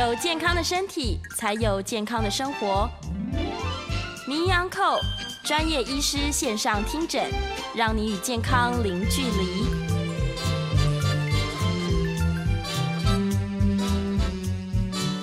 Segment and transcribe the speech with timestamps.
[0.00, 2.88] 有健康的身体，才有健康的生活。
[4.26, 4.98] 名医昂寇
[5.44, 7.30] 专业医师线上听诊，
[7.76, 9.62] 让你与健康零距离。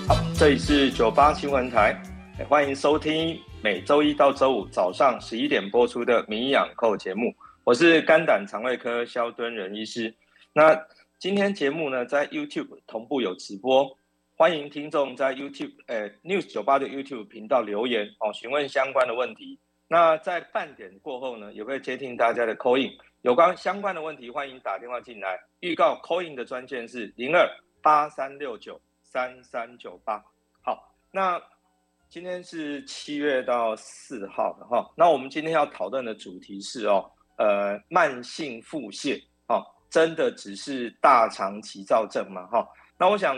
[0.07, 1.99] 好，这里是九八新闻台，
[2.47, 7.33] 欢迎收听每周一到周五早上十一点播出的名医昂寇节目。
[7.63, 10.13] 我是肝胆肠胃科萧敦仁医师。
[10.53, 10.79] 那
[11.17, 13.96] 今天节目呢，在 YouTube 同步有直播。
[14.39, 19.59] 欢迎听众在 YouTube 呃 News 九八的 YouTube 频道留言哦，询问相关的问题。
[19.87, 25.39] 那在半点过后呢，也会接听大家的 call in，有关相关的问题，欢迎打电话进来。
[25.61, 27.49] 预告 call in 的专线是零二
[27.81, 30.23] 八三六九三三九八。
[30.61, 31.41] 好，那
[32.07, 34.87] 今天是七月到四号的哈。
[34.95, 42.45] 那我们今天要讨论的主题是哦，呃，慢性腹泻哦，真的只是大肠急躁症吗？
[42.51, 42.63] 哈，
[42.99, 43.35] 那我想。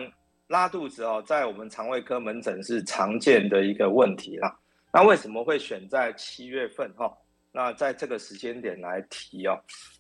[0.50, 4.60] 拉肚子哦，在我们肠胃科门诊是常见的一个问题啦。
[4.92, 7.12] 那为什么会选在七月份哈？
[7.52, 9.56] 那在这个时间点来提哦，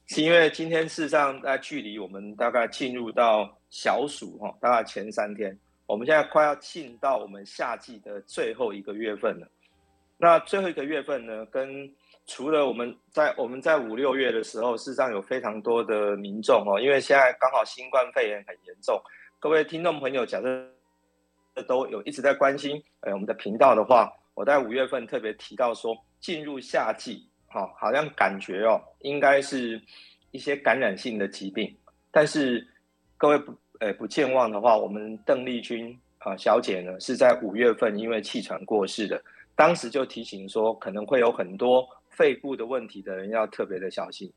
[0.07, 5.55] 是因为今天事实上在距离我们大概进入到小暑哈，大概前三天，
[5.85, 9.47] 我们现在快要进到我们夏季的最后一个月份了。
[10.17, 11.87] 那最后一个月份呢，跟
[12.25, 18.99] 除了我们在我们在五六月的时候，事实上有非常多的民众哦，因为现在刚好新冠肺炎很严重。
[19.41, 20.69] 各位听众朋友，假设
[21.65, 29.81] 都有一直在关心，呃，我们的频道的话，我在五月份特别提到说，进入夏季，好，好像感觉哦，应该是
[30.31, 31.73] 一些感染性的疾病。
[32.11, 32.67] 但是
[33.15, 39.23] 各位不，呃，不健忘的话，我们邓丽君啊小姐呢，是在五月份因为气喘过世的，
[39.55, 44.29] 当时就提醒说，可能会有很多肺部的问题的人要特别的小心。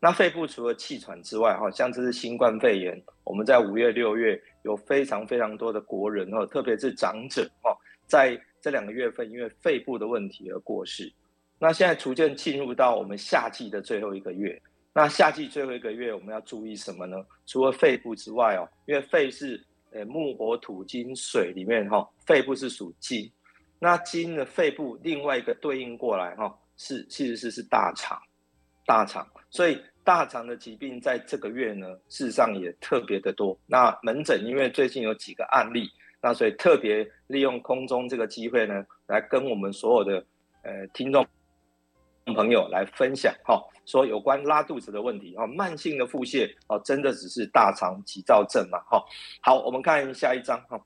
[0.00, 11.12] 那肺部除了气喘之外，哈，像这是新冠肺炎，我们在五月、六月有非常非常多的国人，哈，特别是长者，哈，在这两个月份因为肺部的问题而过世。
[11.58, 14.62] 那现在逐渐进入到我们夏季的最后一个月，
[14.92, 17.16] 那夏季最后一个月我们要注意什么呢？
[17.46, 23.28] 除了肺部之外，哦，因为肺是呃木火土金水里面，哈，肺部是属金，
[23.80, 28.16] 那金的肺部另外一个对应过来，哈，是其实是是大肠，
[28.88, 29.28] 大肠。
[29.50, 33.58] 所以大肠的疾病在这个月呢，事实上也特别的多。
[33.66, 35.90] 那门诊因为最近有几个案例，
[36.22, 40.24] 那所以特别利用空中这个机会呢，来跟我们所有的
[40.62, 41.26] 呃听众
[42.34, 49.04] 朋友来分享哈，说有关拉肚子的问题哈，慢性的腹泻哦，真的只是大肠急躁症嘛哈。
[49.42, 50.80] 好，我们看下一张哈。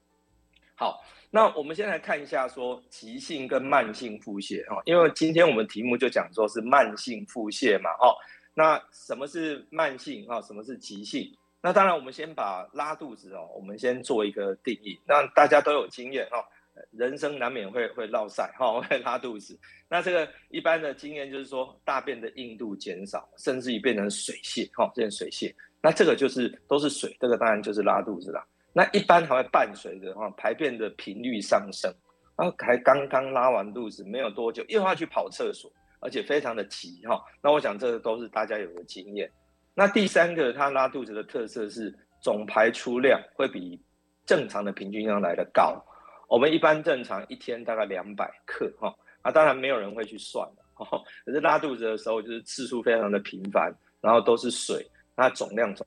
[0.82, 1.00] 好，
[1.31, 8.10] 那我们先来看一下说急性跟慢性腹泻哦，因为今天我们题目就讲说是慢性腹泻嘛哦。
[8.53, 10.41] 那什么是慢性啊？
[10.43, 11.32] 什么是急性？
[11.60, 14.98] 那当然，我们先把拉肚子哦，我们先做一个定义。
[15.06, 16.43] 那大家都有经验哦，
[16.91, 19.56] 人生难免会会落晒哈，会拉肚子。
[19.88, 25.54] 那这个一般的经验就是说，大便的硬度减少，甚至于变成水泻哈，变成水泻。
[25.81, 28.44] 那这个就是都是水，这个当然就是拉肚子了。
[28.72, 31.93] 那一般还会伴随着哈，排便的频率上升，
[32.37, 35.71] 然后还刚刚拉完肚子没有多久，又要去跑厕所。
[36.05, 39.31] 而且非常的急哈，那我想这个都是大家有的经验。
[39.72, 43.81] 那第三个，它拉肚子的特色是总排出量会比
[44.27, 45.81] 正常的平均量来得高。
[46.27, 50.44] 我们一般正常一天大概两百克哈，啊，当然没有人会去算
[50.75, 51.00] 哈。
[51.25, 54.84] 可是拉肚子的时候就是次数非常的频繁，然后都是水，
[55.15, 55.87] 那总量总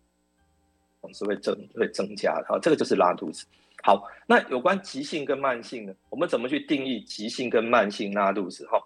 [1.06, 2.58] 总是会增会增加的哈。
[2.60, 3.46] 这个就是拉肚子。
[3.84, 5.94] 好，那有关急性跟慢性呢？
[6.10, 8.82] 我们怎么去定义急性跟慢性拉肚子哈？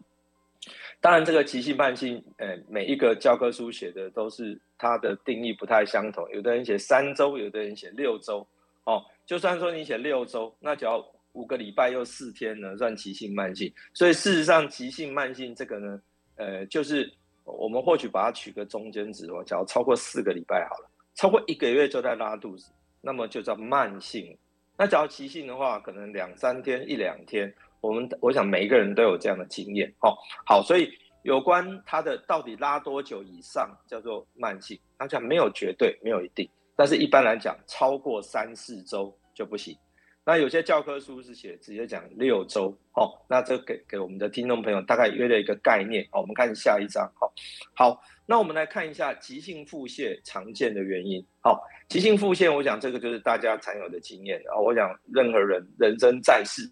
[1.00, 6.30] 当然，这个急性慢性，呃，每一个教科书写的都是它的定义不太相同。
[6.32, 8.46] 有的人写三周，有的人写六周。
[8.84, 13.72] 哦，就算说你写六周，那只要五个礼拜又四天呢，算急性慢性。
[13.94, 16.02] 所以事实上，急性慢性这个呢，
[16.36, 17.10] 呃，就是
[17.46, 22.72] 我们或许把它取个中间值哦，只要超过四个礼拜好了，超过一个月就在拉肚子，
[23.02, 24.38] 那么就叫慢性。
[24.78, 27.54] 那只要急性的话，可能两三天、一两天。
[27.82, 30.14] 我们我想每一个人都有这样的经验，哦，
[30.46, 30.92] 好，所以
[31.24, 36.46] 有关它的到底拉多久以上叫做慢性，那讲没有绝对，没有一定，
[36.76, 39.78] 但是一般来讲，超过三四周就不行。
[40.26, 47.34] 那有些教科书是写直接讲六周，哦，那这给给我们的听众朋友大概约了一个概念，哦，我们看下一张，好，
[47.74, 56.70] 好，那我们来看一下急性腹泻常见的原因，好，急性腹泻，我想这个就是大家常有的经验，啊，我想任何人人生在世。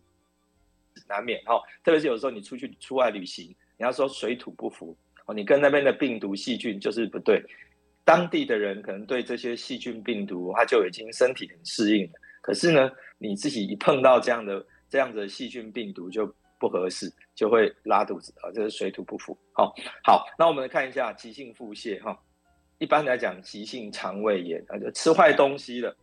[1.10, 4.96] 难免哈，特别是有时候你出去出外旅行，你要说水土不服
[5.26, 7.44] 哦，你跟那边的病毒细菌就是不对。
[8.06, 12.12] 当地的人可能对这些细菌病毒，他就已经身体很适应了。
[12.40, 19.38] 可是呢，你自己一碰到这样的这样的细菌病毒就不合适，就会拉肚子啊，这是水土不服。
[19.54, 19.74] 好，
[20.04, 22.18] 好，那我们来看一下急性腹泻哈。
[22.80, 25.96] 一般来讲，急性肠胃炎啊，就吃坏东西了，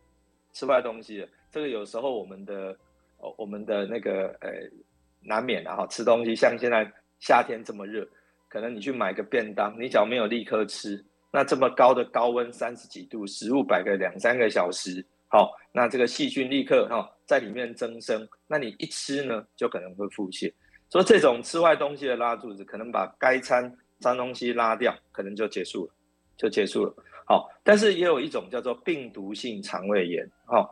[0.53, 1.27] 吃坏东西了。
[1.49, 2.77] 这个有时候我们的
[3.19, 4.51] 哦，我们的那个呃，
[5.21, 6.85] 难免啊，吃东西，像现在
[7.19, 8.05] 夏天这么热，
[8.49, 11.01] 可能你去买个便当，你只要没有立刻吃，
[11.31, 20.53] 那这么高的高温三十几度，食物摆个两三个小时，好，那这个细菌立刻哈在里面增生，那你一吃呢，就可能会腹泻。
[20.89, 25.91] 所以这种吃坏东西的拉肚子，可能把该餐脏东西拉掉，可能就结束了。
[26.37, 26.93] 就结束了，
[27.25, 30.69] 好，但是也有一种叫做病毒性肠胃炎，哈，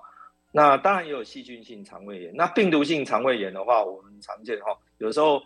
[0.52, 2.36] 那当然也有细菌性肠胃炎。
[2.36, 5.42] 那病毒性肠胃炎的话，我们常见哈，有时候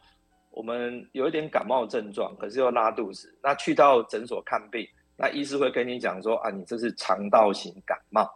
[0.50, 8.28] 我们有一点感冒症状，可是又拉肚子，那去到诊所看病，那医师会跟你讲说啊，你这是肠道型感冒，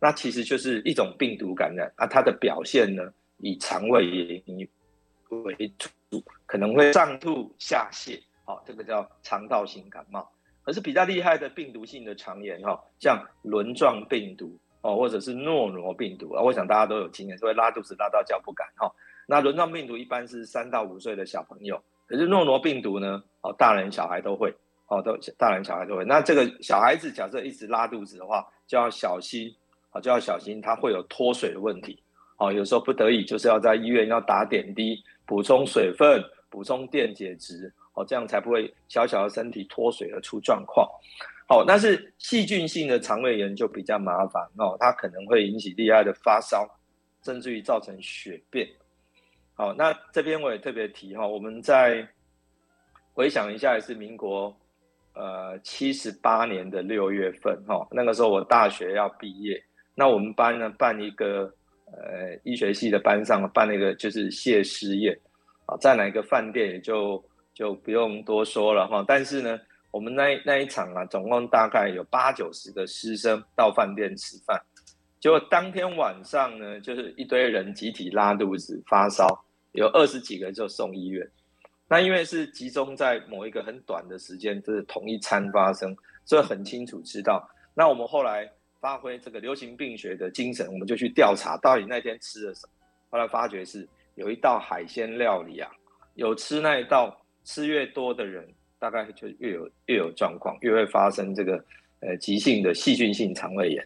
[0.00, 3.02] 那其实就是一种病毒感染，啊，它的表现呢，
[3.38, 4.68] 以肠胃炎
[5.28, 10.30] 为主，可能会上吐下泻，好，这个叫肠道型感冒。
[10.62, 18.90] 可是比较厉害的病毒性的肠炎哈，像轮状病毒哦，或者是诺罗病毒啊，我想大家都有经验，会拉肚子拉到脚不敢哈。
[19.26, 24.54] 那轮状病毒一般是三到五岁的小朋友，可是诺罗病毒呢，哦，大人小孩都会
[24.88, 26.04] 哦，都大人小孩都会。
[26.04, 29.54] 那这个小孩子假设一直拉肚子的话，就要小心
[29.90, 32.02] 啊，就要小心，它会有脱水的问题
[32.36, 32.52] 哦。
[32.52, 37.72] 有时候不得已就是要在医院要打点滴，补充水分，补充电解质。
[37.94, 40.88] 哦，这样才不会小小的身体脱水而出状况。
[41.48, 46.64] 好，但是细菌性的肠胃炎就比较麻烦哦，它可能会引起厉害的发烧，
[47.24, 48.68] 甚至于造成血便。
[49.54, 52.06] 好，那这边我也特别提哈，我们在
[53.14, 54.56] 回想一下，是民国
[55.14, 59.60] 呃七十八年的六月份哈，那个时候我大学要毕业，
[59.98, 61.52] 那我们班呢办一个
[61.86, 65.18] 呃医学系的班上办那个就是谢师宴
[65.66, 67.22] 啊，在哪个饭店也就。
[67.54, 69.58] 就不用多说了哈，但是呢，
[69.90, 74.56] 我们那那一场啊，总共大概有八九十个师生到饭店吃饭，
[75.18, 79.26] 结果当天晚上呢，就是一堆人集体拉肚子发烧，
[79.72, 81.28] 有二十几个就送医院。
[81.88, 87.44] 那因为是集中在某一个很短的时间，就是同一餐发生，所以很清楚知道。
[87.74, 88.48] 那我们后来
[88.80, 92.72] 发挥这个流行病学的精神，我们就去调查到底那天吃了什么。
[93.10, 95.70] 后来发觉是有一道海鲜料理啊，
[96.14, 97.16] 有吃那一道。
[97.44, 98.46] 吃越多的人，
[98.78, 101.56] 大概就越有越有状况，越会发生这个
[102.00, 103.82] 呃急性的细菌性肠胃炎。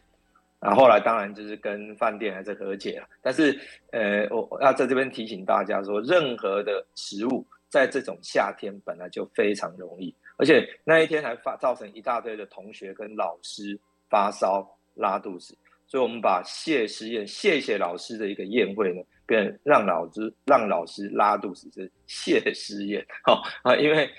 [0.58, 3.06] 然后来当然就是跟饭店还是和解了。
[3.22, 3.56] 但是
[3.92, 13.78] 呃，我要在这边提醒大家说，任何的食物在这种夏天本来就非常容易，而且那一天还发造成一大堆的同学跟老师
[14.10, 15.56] 发烧拉肚子。
[15.86, 19.02] 所以我们把谢师宴，谢谢老师的一个宴会呢。
[19.24, 24.10] 变让老师让老师拉肚子是谢师宴，好啊，因为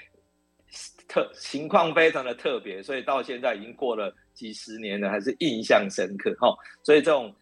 [1.08, 6.56] 特情况非常的特别，所以到现在已经过了几十年了，还是印象深刻哈。
[6.84, 7.36] 所以这种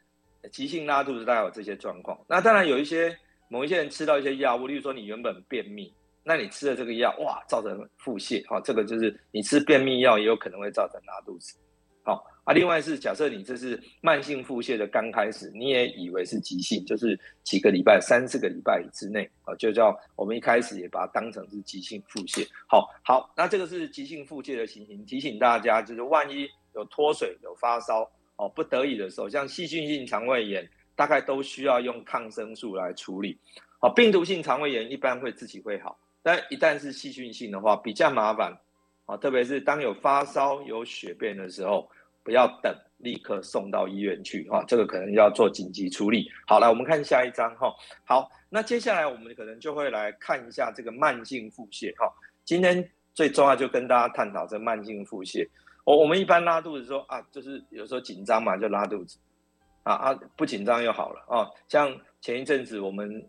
[0.51, 2.19] 急性拉肚子大概有这些状况。
[2.27, 3.15] 那当然有一些
[3.47, 5.93] 某一些人吃到一些药物，例如说你原本便秘，
[6.23, 11.55] 那你吃了这个药，哇，造成腹泻，哈，这个就是你吃便秘药也有可能会造成拉肚子。
[12.03, 22.48] 好啊，另外是假设你这是慢性腹泻的刚开始，你也以为是急性，就是几个礼拜、三四个礼拜之内啊，就叫我们一开始也把它当成是急性腹泻。
[22.67, 33.38] 好，好，那这个是急性腹泻的情形，提醒大家，就是万一有脱水、有发烧哦，不得已的时候，像细菌性肠胃炎，大概都需要用抗生素来处理。
[33.77, 38.58] 好，病毒性肠胃炎一般会自己会好，但一旦是细菌性的话，比较麻烦。
[39.05, 41.89] 啊，特别是当有发烧、有血便的时候，
[42.24, 46.29] 不要等，立刻送到医院去哈，这个可能要做紧急处理。
[46.48, 47.74] 好，来我们看下一张哈。
[48.05, 52.10] 好，那接下来我们可能就会来看一下这个慢性腹泻哈。
[52.46, 55.48] 今天最重要就跟大家探讨这慢性腹泻。
[55.84, 59.17] 我我们一般拉肚子说啊，就是有时候紧张嘛就拉肚子，
[59.84, 61.50] 啊啊不紧张又好了啊。
[61.67, 63.27] 像前一阵子我们。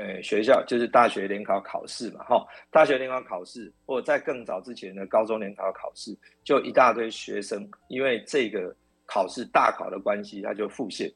[0.00, 11.12] 呃，学校就是大学联考考试嘛，哈，大学联考考试，或者在更早之前的高中联考考试，就一大堆学生因为这个考试大考的关系，他就腹泻。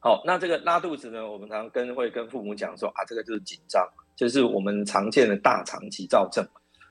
[0.00, 6.44] 好，那这个拉肚子呢，我们常常跟会跟父母讲说啊，这个就是紧张，就是我们常见的大肠急躁症。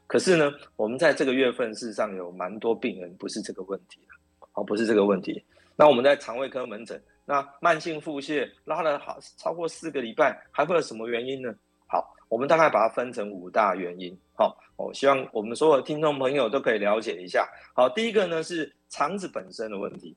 [0.08, 4.14] 可是呢，我们在这个月份事实上有蛮多病人不是这个问题的，
[4.54, 5.44] 哦，不是这个问题。
[5.76, 7.04] 那我们在肠胃科门诊。
[7.26, 11.54] 那慢性腹泻拉了好超过四个礼拜，还会有什么原因呢？
[11.88, 14.18] 好，我们大概把它分成五大原因。
[14.34, 17.48] 好，我希望我们所有的听众朋友都可以了解一下。
[17.76, 20.16] 好，第一个呢是肠子本身的问题。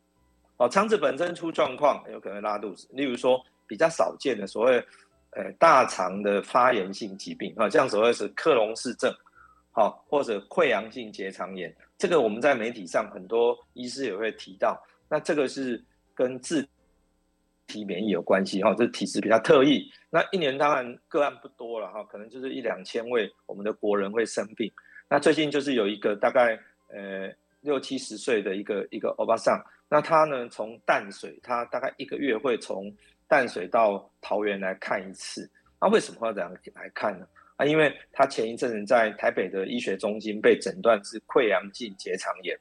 [0.57, 2.89] 哦，肠子本身出状况，有可能拉肚子。
[2.93, 4.79] 例如说比较少见的所谓
[5.31, 9.13] 呃大肠的发炎性疾病啊，像所谓是克隆氏症，
[9.73, 14.81] 好或者溃疡性结肠炎，这个我们在媒体上很多医师也会提到。
[15.09, 15.83] 那这个是
[16.15, 16.67] 跟自
[17.67, 19.91] 体免疫有关系哈，这体质比较特异。
[20.11, 24.73] 那一年当然个案不多了哈，可能就是一两千位我们的国人会生病。
[25.09, 27.31] 那最近就是有一个大概呃
[27.61, 32.95] 六七十岁的一个一个欧巴桑，那他呢从淡水，他大概一个月会从
[33.29, 35.51] 淡水到桃园来看一次。
[35.81, 37.27] 那为什么要这样来看呢？
[37.57, 42.59] 啊，因为他前一阵子在台北的医学中心被诊断是溃疡性结肠炎，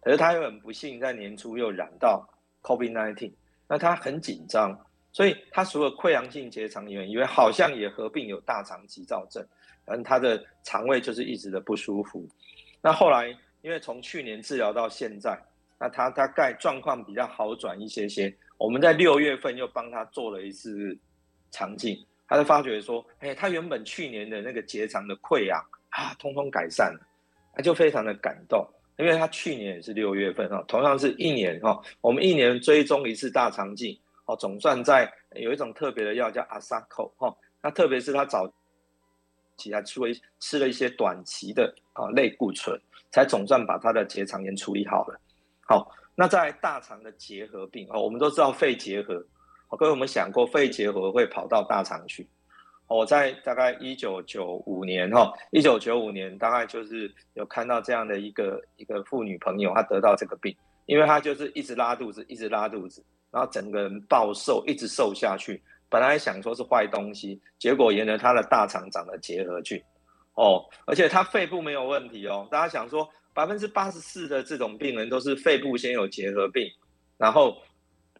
[0.00, 2.26] 可是他又很不幸在年初又染到
[2.62, 3.32] COVID-19，
[3.72, 4.78] 那他很紧张，
[5.12, 9.42] 所以他除了溃疡性结肠炎，以为好像也合并有大肠急躁症。
[9.86, 12.28] 嗯，他的肠胃就是一直的不舒服。
[12.82, 15.40] 那后来，因为从去年治疗到现在，
[15.80, 18.30] 那他大概状况比较好转一些些。
[18.58, 20.94] 我们在六月份又帮他做了一次
[21.50, 21.96] 肠镜，
[22.28, 27.00] 他就发觉说，哎，他原本去年的那个结肠的溃疡啊，通通改善了，
[27.54, 28.68] 他就非常的感动。
[28.98, 38.52] 因为他去年也是六月份哈，同样是一年哈，我们一年追踪一次大肠镜哦，总算在有一种特别的药叫阿萨扣哈，那特别是他早。
[39.58, 42.76] 其他吃了一吃了一些短期的啊类固醇，
[43.12, 45.20] 才总算把他的结肠炎处理好了。
[45.60, 49.24] 好，那在大肠的结核病哦，我们都知道肺结核，
[49.76, 52.26] 各位有没有想过肺结核会跑到大肠去？
[52.92, 60.54] 我在大概一九九五年哈，一九九五年大概就是有看到这样的一个一个妇女朋友，她得到这个病，
[60.86, 65.62] 因为她就是一直拉肚子，一直拉肚子，然后整个人暴瘦，一直瘦下去。
[65.88, 69.82] 本来想说是坏东西，结果沿着她的大肠长了结核菌，
[70.34, 72.48] 哦，而且她肺部没有问题哦。
[72.50, 76.66] 大家想说，百分之八十四的这种病人都是肺部先有结核病，
[77.18, 77.56] 然后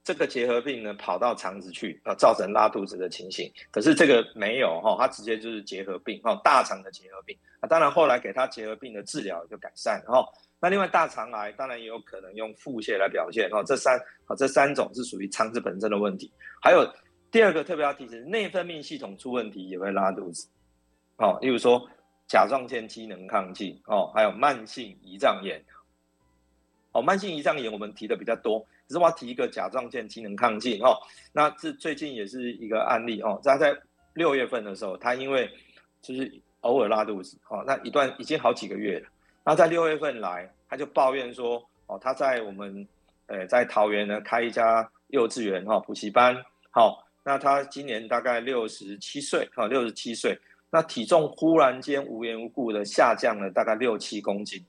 [0.05, 3.51] 这个结核病呢跑到肠子去，啊，造成拉肚子的情形。
[3.71, 7.37] 可是这个没有哈，它直接就是结核病，哦，大肠的结核病。
[7.61, 10.25] 啊，当然后来给他结核病的治疗就改善，哈。
[10.61, 16.87] 那另外大肠癌当然也有可能用腹泻来表现，哈，这三啊这三种是属于肠子本身的问题，还有。
[17.31, 20.47] 第二个特别要提醒，内分泌系统出问题也会拉肚子，
[21.17, 21.89] 哦，例如说
[22.29, 25.59] 甲状腺机能亢进，哦，还有慢性胰脏炎，
[26.93, 30.95] 哦，慢性胰脏炎我们提的比较多，只是我要提一个甲状腺机能亢进，哦，
[31.33, 33.75] 那这最近也是一个案例，哦，他在
[34.13, 35.51] 六月份的时候，他因为
[36.03, 36.31] 就是
[36.61, 39.09] 偶尔拉肚子，哦，那一段已经好几个月了，
[39.43, 42.87] 那在六月份来，他就抱怨说，哦，他在我们，
[43.29, 46.37] 呃，在桃园呢开一家幼稚园，哈，补习班，
[46.71, 47.09] 好。
[47.25, 50.37] 那他今年大概六十七岁，哈，六十七岁。
[50.71, 54.67] 那体重忽然间无缘无故的下降了大概六七公斤，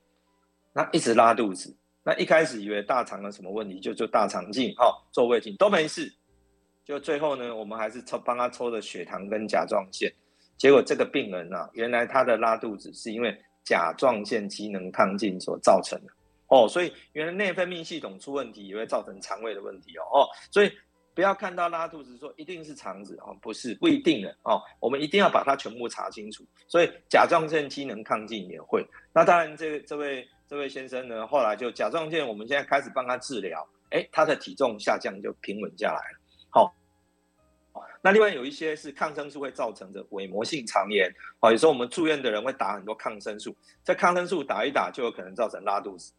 [0.72, 1.75] 那一直拉肚子。
[2.03, 6.13] 那一开始以为大肠的什么问题，就做大肠镜，哈，做胃镜都没事。
[6.83, 10.12] 就最后呢，我们还是抽帮他抽的血糖跟甲状腺，
[10.57, 13.33] 结果这个病人啊，原来他的拉肚子是因为
[13.63, 16.12] 甲状腺机能亢进所造成的。
[16.48, 20.72] 哦，所以原来内分泌系统出问题也会造成肠胃的问题哦，哦，所以。
[21.15, 24.60] 不要看到拉肚子说一定是肠子哦，不是，不一定的哦。
[24.79, 26.43] 我们一定要把它全部查清楚。
[26.67, 28.83] 所以甲状腺机能亢进也会。
[29.13, 36.19] 那当然，这这位这位先生呢，后来就甲状腺，我们现在开始帮他治疗，哎，他的体重下降就平稳下来了。
[36.50, 36.75] 好，
[38.01, 46.13] 那另外有一些是抗生素会造成的伪膜性肠炎，哦，有时候我们住院的人会打很多抗生素，这抗生素打一打就有可能造成拉肚子。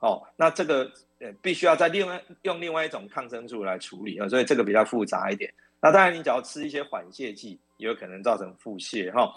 [0.00, 5.52] 哦，那这个呃必须要在另外用另外一种抗生素来处理啊，所以这个比较复杂一点。
[5.80, 9.32] 那当然，你只要吃一些缓泻剂，也有可能造成腹泻哈。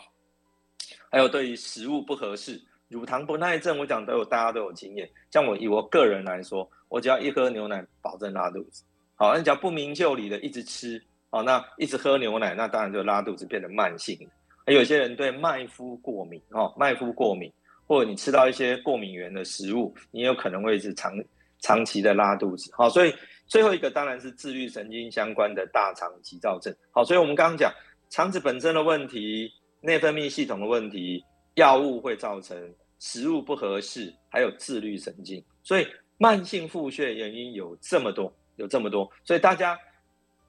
[1.12, 5.10] 还有对于食物不合适，乳糖不耐症，我讲都有，大家都有经验。
[5.32, 8.84] 像我以我个人来说，我只要一喝牛奶，保证拉肚子。
[9.16, 14.18] 好，那你只要不明就里的一直吃，好，那一直喝牛奶，那当然就拉肚子变得慢性。
[14.66, 17.52] 有些人对麦麸过敏，哦，麦麸过敏。
[17.90, 21.14] 或者你吃到一些过敏原的食物，你有可能会是长
[21.62, 22.70] 长期的拉肚子。
[22.76, 23.16] 好，所以
[23.46, 26.76] 最后一个当然是自律神经相关的大肠急躁症。
[26.92, 27.72] 好，所以我们刚刚讲
[28.10, 31.24] 肠子本身的问题、内分泌系统的问题、
[31.58, 32.56] 药物会造成
[33.00, 35.44] 食物不合适，还有自律神经。
[35.64, 35.88] 所以
[36.20, 39.12] 慢性腹泻原因有这么多，有这么多。
[39.24, 39.78] 所以大家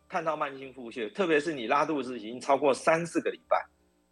[0.06, 3.56] 看到慢性腹泻，特别是你拉肚子已经超过三四个礼拜，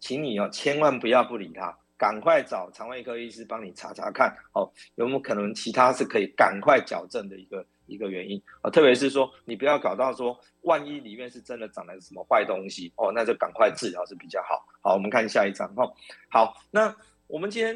[0.00, 1.76] 请你哦千万不要不理它。
[1.98, 8.70] 赶快找肠胃科医师帮你查查看，哦，有没有可能其他是可以赶快矫正的一个一个原因啊？
[8.70, 14.64] 特别是说，你不要搞到说，万一里面是真的长了什么坏东西哦，那就赶快治疗是比较好。
[14.82, 15.90] 好，我们看下一张哈。
[16.30, 16.94] 好，那
[17.26, 17.74] 我们今天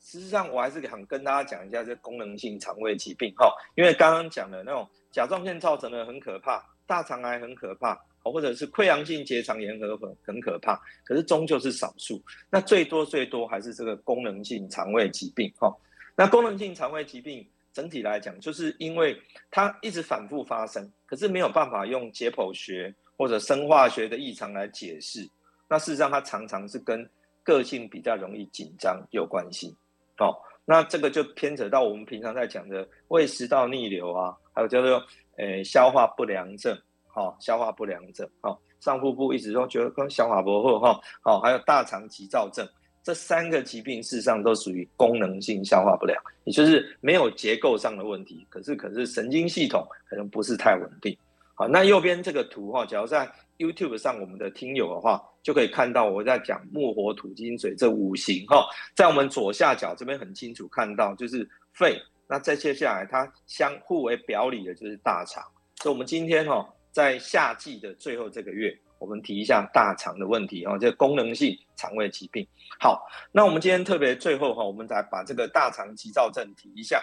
[0.00, 12.22] 实际上我还是想跟大家讲一下这功能性肠胃疾病哈，因为刚刚讲的那种甲状腺造成的很可怕，大肠癌很可怕，或者是溃疡性结肠炎很很可怕，可是终究是少数。
[12.50, 15.72] 那最多最多还是这个功能性肠胃疾病哈。
[16.14, 25.28] 那功能性肠胃疾病整体来讲，就是因为它一直反复发生，可是没有办法用解剖学或者生化学的异常来解释。
[25.68, 27.08] 那事实上，它常常是跟
[27.42, 29.74] 个性比较容易紧张有关系。
[30.18, 35.02] 哦，那这个就牵扯到我们平常在讲的胃食道逆流啊，还有叫做
[35.38, 36.76] 呃消化不良症，
[37.08, 42.68] 哈、哦，消化不良症，哈、哦，上腹部一直都觉得跟消化不好，哈，好，还有大肠急躁症，
[43.02, 51.16] 这三个疾病事实上都属于功能性消化不良，也就是没有结构上的问题，可是可是神经系统可能不是太稳定。
[51.54, 65.44] 好，那右边这个图哈，假如在 YouTube 上我们的听友的话，就可以看到我在讲木火土金水这五行哈，在我们左下角这边很清楚看到就是肺，那再接下来它相互为表里的就是大肠，
[65.76, 72.46] 所以我们今天哈在夏季的最后这个月，我们提一下大肠的问题哈，这个功能性肠胃疾病。
[72.78, 77.02] 好，那我们今天特别最后哈，我们再把这个大肠急躁症提一下。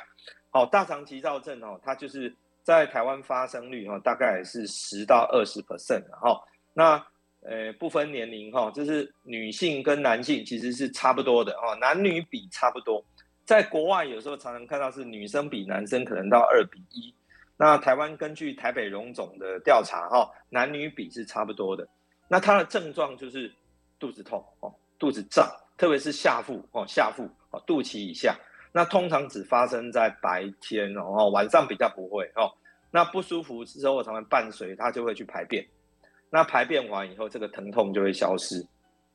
[0.52, 2.34] 好，大肠急躁症哦，它就是。
[2.62, 6.40] 在台湾发生率哈，大概是十到二十 percent 哈。
[6.74, 7.04] 那
[7.42, 13.04] 呃不分年龄哈，就是女性跟男性其实是差不多的哈，男女比差不多。
[13.44, 17.12] 在国外有时候常常看到是女生比男生可能到二比一。
[17.58, 21.88] 那台湾根据台北荣总的调查哈，男女比是差不多的。
[22.28, 23.52] 那它的症状就是
[24.00, 28.36] 肚子痛哦，肚子胀，特别是下腹哦，下腹哦，肚脐以下。
[28.72, 32.52] 那通常只发生在白天哦，晚上比较不会哦。
[32.92, 35.66] 那不舒服之后，常常伴随他就会去排便。
[36.30, 38.66] 那排便完以后，这个疼痛就会消失。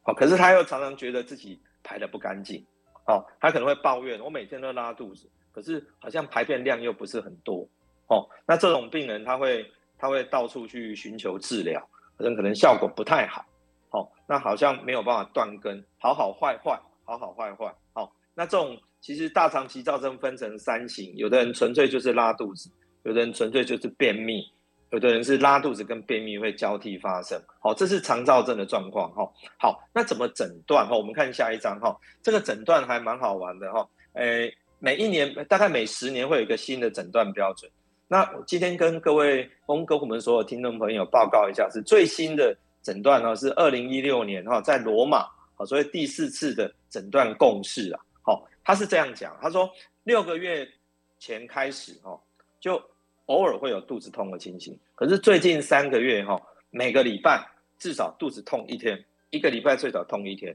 [0.05, 2.65] 哦，可是他又常常觉得自己排得不干净。
[3.07, 7.67] 哦，他可能会抱怨：我每天都拉肚子，可是好像排便量又不是很多。
[8.09, 11.81] 哦，那这种病人他会他会到处去寻求治疗，
[12.17, 13.45] 可能可能效果不太好。
[13.95, 17.73] 哦，那好像没有办法断根，好好坏坏，好好坏坏。
[17.93, 22.69] 好，那这种其实大肠急躁症分成三型，有的人纯粹就是拉肚子。
[23.05, 24.51] 有的人纯粹就是便秘，
[24.91, 27.41] 有的人是拉肚子跟便秘会交替发生。
[27.61, 29.13] 好，这是肠躁症的状况。
[29.13, 30.89] 哈，好，那怎么诊断？
[30.89, 31.79] 哈，我们看下一张。
[31.79, 33.71] 哈，这个诊断还蛮好玩的。
[33.73, 37.71] 哈，诶，每一年大概每十年会有一个新的诊断标准。
[38.09, 39.49] 那今天跟各位，
[39.87, 48.01] 跟我们所有听众朋友报告一下，是最新的诊断呢，是二零一六年哈，在罗马，好，所以第四次的诊断共识啊。
[48.23, 49.69] 好，他是这样讲，他说
[50.05, 50.69] 六个月
[51.19, 52.17] 前开始，哈，
[52.61, 52.81] 就。
[53.29, 57.43] 偶尔会有肚子痛的情形，可是最近三个月哈，每个礼拜
[57.79, 60.55] 至少肚子痛一天，一个礼拜最少痛一天，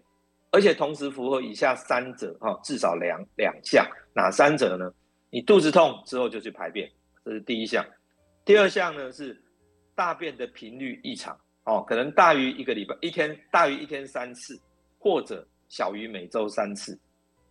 [0.52, 4.94] 而且同时符合以下三者哈，至少两两项，哪三者呢？
[5.32, 6.88] 你肚子痛之后就去排便，
[7.26, 7.84] 这是第一项。
[8.46, 9.44] 第二项呢是
[9.96, 11.36] 大便的频率异常
[11.70, 14.60] 哦，可能大于一个礼拜一天大于一天三次，
[14.98, 17.00] 或者小于每周三次。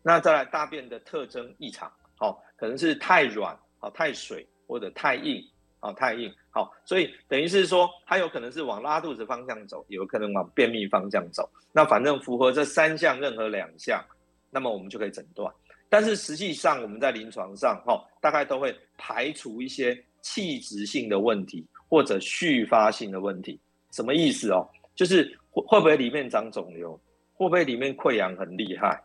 [0.03, 4.45] 那再来大便的特征异常哦，可能是太软哦，太水。
[4.71, 5.43] 或者太硬，
[5.81, 11.49] 啊，太硬，好，所以等于是说，它有可能是往拉肚子方向走，有可能往便秘方向走。
[11.73, 14.05] 那反正符合这三项任何两项，
[14.51, 15.51] 那么我们就可以诊断。
[15.89, 23.59] 但是实际上我们在临床上，哈，大概都会排除一些器质性的问题或者续发性的问题。
[23.91, 24.69] 什么意思哦？
[24.95, 26.93] 就是会会不会里面长肿瘤？
[27.35, 29.01] 会不会里面溃疡很厉害？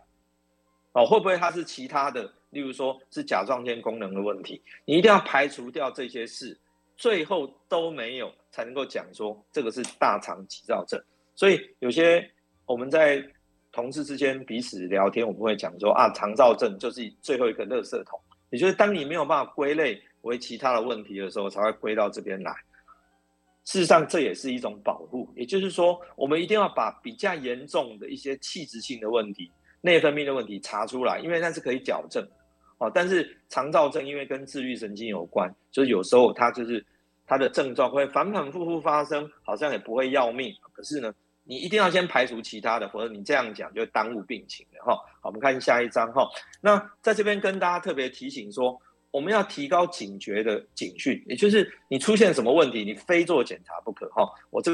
[0.94, 2.32] 哦，会不会它是其他的？
[2.50, 6.56] 例如说是甲状腺功能的问题，你一定要排除掉这些事，
[6.96, 11.02] 最后都没有才能够讲说这个是大肠急躁症。
[11.34, 12.28] 所以有些
[12.68, 13.24] 我们在
[13.72, 18.20] 同事之间彼此聊天，我们会讲说啊，肠躁症就是最后一个垃圾桶。
[18.52, 22.54] 也就是当你没有办法归类为其他的问题的时候，才会归到这边来。
[23.66, 25.32] 事实上，这也是一种保护。
[25.36, 29.50] 也就是说，我们一定要把比较严重的一些器质性的问题、
[29.82, 32.28] 内分泌的问题查出来，因为那是可以矫正。
[32.80, 36.86] 哦，但是肠躁症因为跟自律神经有关，就是有时候它就是
[37.26, 40.54] 它的症状会反反复复发生，好像也不会要命。
[40.74, 41.14] 可是呢，
[41.46, 44.94] 你一定要先排除其他的，否则你这样讲就会耽误病情的哈。
[45.22, 46.28] 好，我们看下一张哈。
[46.60, 48.78] 那在这边跟大家特别提醒说，
[49.14, 54.30] 我们要提高警觉的警讯，也就是你出现什么问题，你非做检查不可哈。
[54.50, 54.72] 我这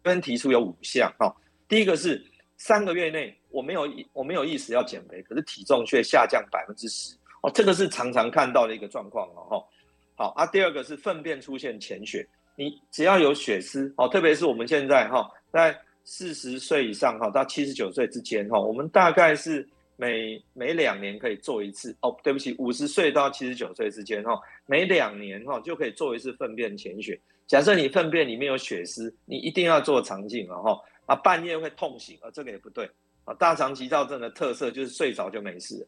[0.00, 1.36] 边提出有五项哈，
[1.68, 2.24] 第一个是。
[2.58, 9.66] 三个月内我没有我没有意识要减肥，可是体重却下降百分之十哦，这个是常常看到的一个状况哦。
[10.14, 12.24] 好啊，第二个是粪便出现潜血，
[12.54, 19.68] 你只要有血丝哦，特别是我们现在哈，在四十岁以上哈到七十九岁之间哈，我们大概是
[20.02, 24.36] 每每两年可以做一次哦，对不起，五十岁到七十九岁之间哈，
[24.66, 27.16] 每两年哈就可以做一次粪便潜血。
[27.46, 32.90] 假设你粪便里面有血丝，你一定要做肠镜了哈啊，半夜会痛醒啊，这个也不对
[33.24, 33.32] 啊。
[33.34, 35.86] 大肠急躁症的特色就是睡着就没事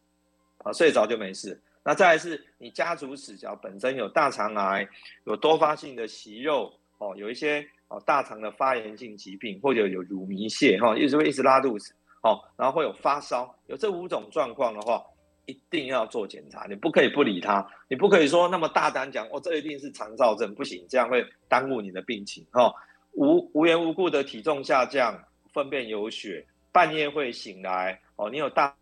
[0.58, 1.60] 啊，睡着就没事。
[1.82, 4.88] 那再来是你家族史，只要本身有大肠癌、
[5.24, 11.92] 有多发性的息肉哦，有一些哦大肠的发炎性疾病，或者有乳糜泻哈，一直会一直拉肚子。
[12.24, 15.04] 哦，然后会有发烧，有这五种状况的话，
[15.44, 22.74] 一定要做检查，你不可以不理他，你不可以说那么大胆讲，哦，这一定是肠燥症，不行，这样会耽误你的病情哈、哦。
[23.12, 28.74] 无无缘无故的体重下降，粪便有血，半夜会醒来，哦，你有大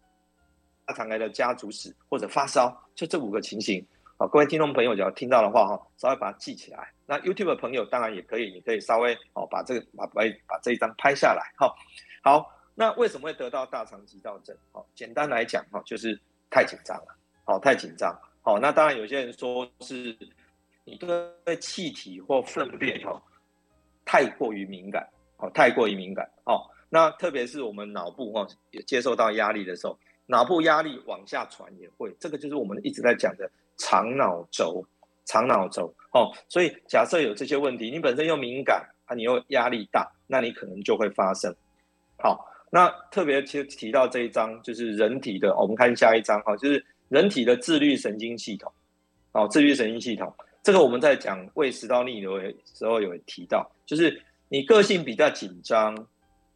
[0.86, 3.84] 大肠癌的家族史或者发烧，就这五个情形，
[4.18, 6.92] 好、各位听众朋友只要听到的话哈，稍微把它记起来。
[7.06, 11.74] 那 YouTube 的朋友当然也可以，你可以稍微哦把这个把把把这一张拍下来，哈、
[12.22, 12.48] 好。
[12.74, 14.56] 那为什么会得到大肠急躁症？
[14.72, 18.18] 好，简单来讲哈，就是太紧张了，好，太紧张。
[18.40, 20.16] 好，那当然有些人说是
[20.84, 23.22] 你对气体或粪便哈
[24.06, 25.06] 太过于敏感，
[25.36, 26.28] 好，太过于敏感。
[26.44, 28.46] 哦，那特别是我们脑部哈
[28.86, 34.82] 接受到压力的时候，脑部压力往下传也会，这个就是我们一直在讲的肠脑轴，
[35.26, 35.94] 肠脑轴。
[36.12, 41.54] 哦，所以假设有这些问题，你本身又敏感啊，你又压力大，那你可能就会发生。
[42.16, 42.48] 好。
[42.74, 48.72] 那特别提提到这一章，就是人体的，我们看下一章哈，就是人体的自律神经系统，
[49.32, 55.94] 哦，自律神经系统，这个我们在讲胃食道逆流的时候有提到，就是你个性比较紧张，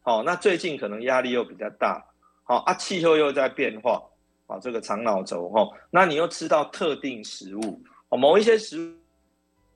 [0.01, 2.03] 好，那最近可能压力又比较大，
[2.43, 4.01] 好啊，气候又在变化，
[4.47, 8.91] 啊，这个肠脑轴哈，那你又吃到特定食物，哦，某一些食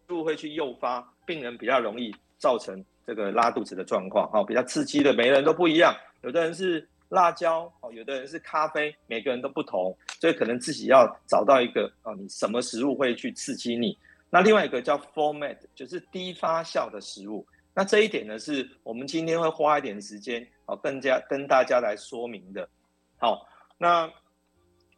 [0.10, 5.96] 物会去诱发病人比较容易造成这个拉肚子的状况，哈，比较刺激的，每个人都不一样。
[6.22, 13.98] 有的人是辣椒哦，有的人是咖啡，每个人都不同，所以可能自己要找到一个哦，你什么食物会去刺激你？
[14.30, 17.46] 那另外一个叫 format，就是低发酵的食物。
[17.74, 22.68] 那这一点呢，是我们今天会花一点时间哦，更加跟大家来说明的。
[23.18, 23.46] 好，
[23.78, 24.10] 那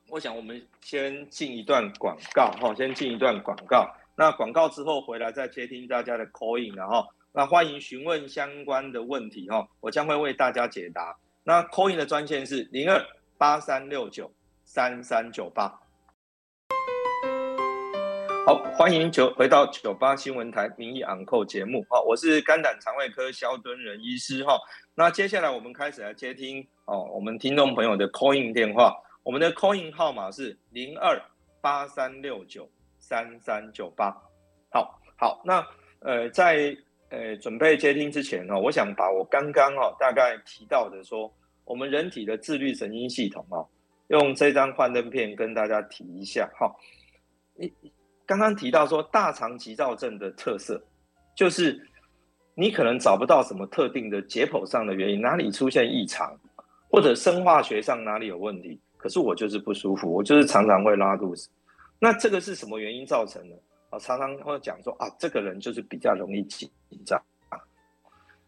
[0.09, 3.89] 我想我们先进一段广告哈，先进一段广告。
[4.15, 7.07] 那广告之后回来再接听大家的 call in，然后。
[7.35, 11.17] 那欢迎询问相关的问题哈，我将会为大家解答。
[11.43, 13.03] 那 Coin 的专线是零二
[13.39, 14.31] 八三六九
[14.63, 15.67] 三三九八。
[18.45, 24.55] 好，欢迎九回到九八新闻台名医昂扣节目哈，我是肝胆肠胃科萧敦仁医师哈。
[24.93, 31.19] 那接下来我们开始来接听哦，我们听众朋友的 Coin 电话，我们的 Coin 号码是零二
[31.61, 32.69] 八三六九
[32.99, 34.15] 三三九八。
[34.69, 35.65] 好，好，那
[36.01, 36.77] 呃在。
[37.13, 41.31] 呃，准备接听之前哈，我想把我刚刚哈大概提到的说，
[41.63, 43.61] 我们人体的自律神经系统啊，
[44.07, 46.73] 用这张幻灯片跟大家提一下哈。
[47.53, 47.71] 你
[48.25, 50.83] 刚刚提到说大肠急躁症的特色，
[51.35, 51.79] 就是
[52.55, 56.35] 你可能找不到什么特定的解剖上的原因，哪里出现异常，
[56.89, 61.47] 或者生化学上哪里有问题，可是我就是不舒服，我就是常常会拉肚子。
[61.99, 63.55] 那这个是什么原因造成的？
[63.99, 66.69] 常常会讲说啊，这个人就是比较容易紧
[67.05, 67.59] 张啊。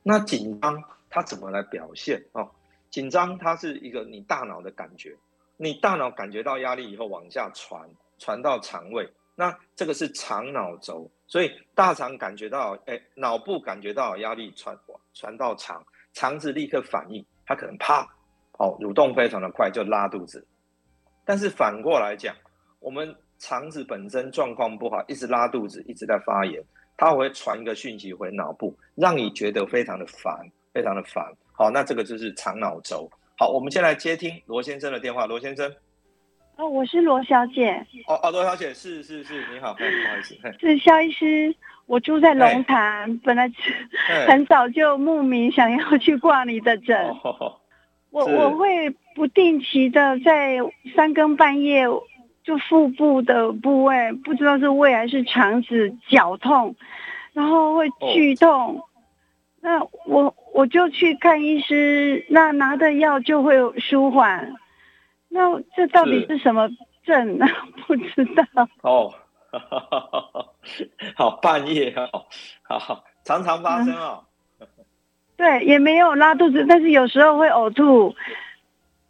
[0.03, 2.45] 那紧张他怎么来表现啊？
[2.89, 5.17] 紧张它是一个你大脑的感觉，
[5.57, 14.77] 你大脑感觉到压力以后往下传，传到肠胃，那这个是肠脑轴，所以大肠感觉到，哎，脑部感觉到压力传
[15.13, 18.03] 传到肠，肠子立刻反应，它可能啪，
[18.59, 20.47] 哦，蠕动非常的快就拉肚子。
[21.25, 22.35] 但是反过来讲，
[22.79, 23.15] 我们。
[23.37, 26.63] 肠子本身状况不好，一直拉肚子，一直在发炎，
[26.97, 30.33] 它会传一个讯息回脑部，让你觉得非常的烦，
[30.73, 31.25] 非常的烦。
[31.51, 33.09] 好，那这个就是肠脑轴。
[33.37, 35.25] 好，我们先来接听罗先生的电话。
[35.25, 35.69] 罗先生，
[36.55, 37.85] 哦，我是罗小姐。
[38.07, 41.53] 哦哦，罗小姐，是是是，你好，不好意思，是肖医师，
[41.85, 43.51] 我住在龙潭，本来
[44.27, 46.97] 很早就慕名想要去挂你的诊。
[47.23, 47.59] 哦、
[48.11, 50.57] 我我会不定期的在
[50.95, 51.85] 三更半夜。
[52.45, 56.75] 就腹部的部位，不知道是胃还是肠子绞痛，
[57.33, 58.75] 然后会剧痛。
[58.75, 58.81] Oh.
[59.61, 64.53] 那我我就去看医师，那拿的药就会舒缓。
[65.27, 66.69] 那这到底是什么
[67.03, 67.47] 症呢？
[67.87, 68.43] 不知道。
[68.83, 69.11] 哦，
[71.17, 72.25] 好半夜哦，
[72.61, 74.23] 好好常常发生哦。
[74.59, 74.67] 嗯、
[75.35, 78.13] 对，也没有拉肚子，但是有时候会呕吐。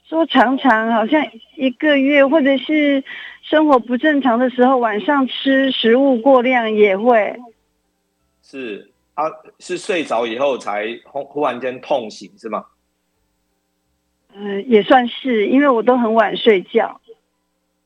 [0.07, 3.03] 说常常好像一个月，或者是
[3.41, 7.35] 生活不正常的时候，晚上吃食物过量也会。
[8.43, 9.23] 是啊，
[9.59, 12.65] 是睡着以后才忽忽然间痛醒是吗？
[14.33, 16.99] 嗯，也算是，因为我都很晚睡觉。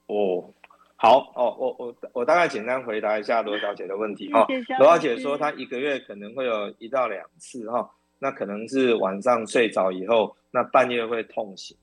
[0.08, 0.51] 哦，
[0.97, 4.45] 好哦，我我我大概简单回答一下罗小姐的问题哈。
[4.79, 11.77] 罗小姐说她一个月可能会有一到两次哈，那可能是晚上睡着以后，那半夜会痛醒。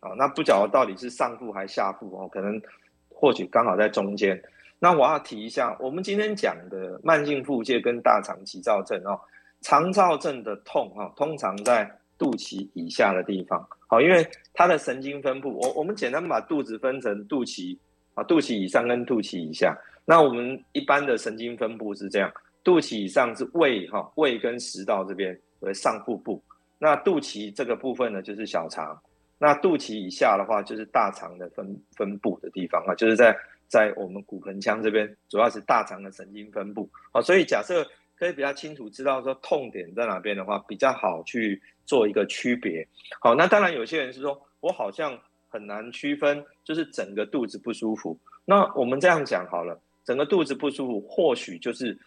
[0.00, 2.60] 啊，那不晓得到底是上腹还是下腹哦，可能
[3.08, 4.42] 或许刚好在中间。
[4.78, 9.20] 那我要提一下，我们今天讲的慢性腹泻跟大肠急躁症哦，
[9.60, 13.68] 肠躁症的痛哈，通常在肚脐以下的地方。
[13.86, 17.76] 好，因为它的神经分布，我我们简单把肚子分成肚脐
[18.14, 19.76] 啊，肚脐以上跟肚脐以下。
[20.06, 22.32] 那我们一般的神经分布是这样，
[22.64, 26.42] 肚脐以上是胃哈，胃跟食道这边为上腹部。
[26.78, 28.98] 那肚脐这个部分呢，就是小肠。
[29.42, 33.34] 那肚脐以下的话，就是大肠的分分布的地方啊，就是在
[33.68, 36.86] 在我们骨盆腔这边，主要是大肠的神经分布。
[37.10, 37.82] 好，所以假设
[38.18, 42.86] 可以比较清楚知道说痛点在哪边的话，比较好去做一个区别。
[43.18, 48.18] 好，那当然有些人是说我好像很难区分，就是整个肚子不舒服。
[48.44, 51.98] 那我们这样讲好了，整个肚子不舒服，或许就是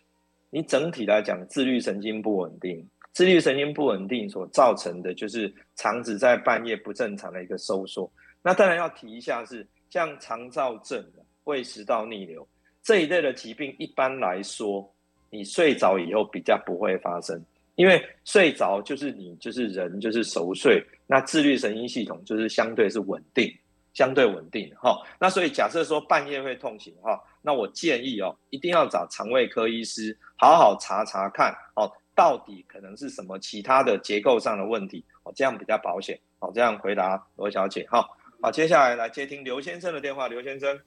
[0.51, 2.87] 你整体来讲自律神经不稳定。
[3.13, 8.11] 自律神经不稳定所造成的就是肠子在半夜不正常的一个收缩。
[8.41, 11.05] 那当然要提一下是像肠燥症、
[11.43, 12.45] 胃食道逆流
[12.81, 14.91] 这一类的疾病，一般来说
[15.29, 17.39] 你睡着以后比较不会发生，
[17.75, 23.49] 因为睡着就是你就是人就是熟睡，那自律神经系统就是相对是稳定，
[23.93, 24.99] 相对稳定哈。
[25.19, 31.91] 那所以假设说半夜会痛醒哈，那我建议哦，一定要找肠胃科医师好好查查看哦。
[32.15, 35.03] 到底可能是什么其他的结构上的问题？
[35.23, 36.19] 哦，这样比较保险。
[36.39, 37.87] 好，这样回答罗小姐。
[37.89, 40.27] 好，好，接下来来接听刘先生的电话。
[40.27, 40.79] 刘先生，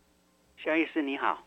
[0.57, 1.45] 肖医师你好，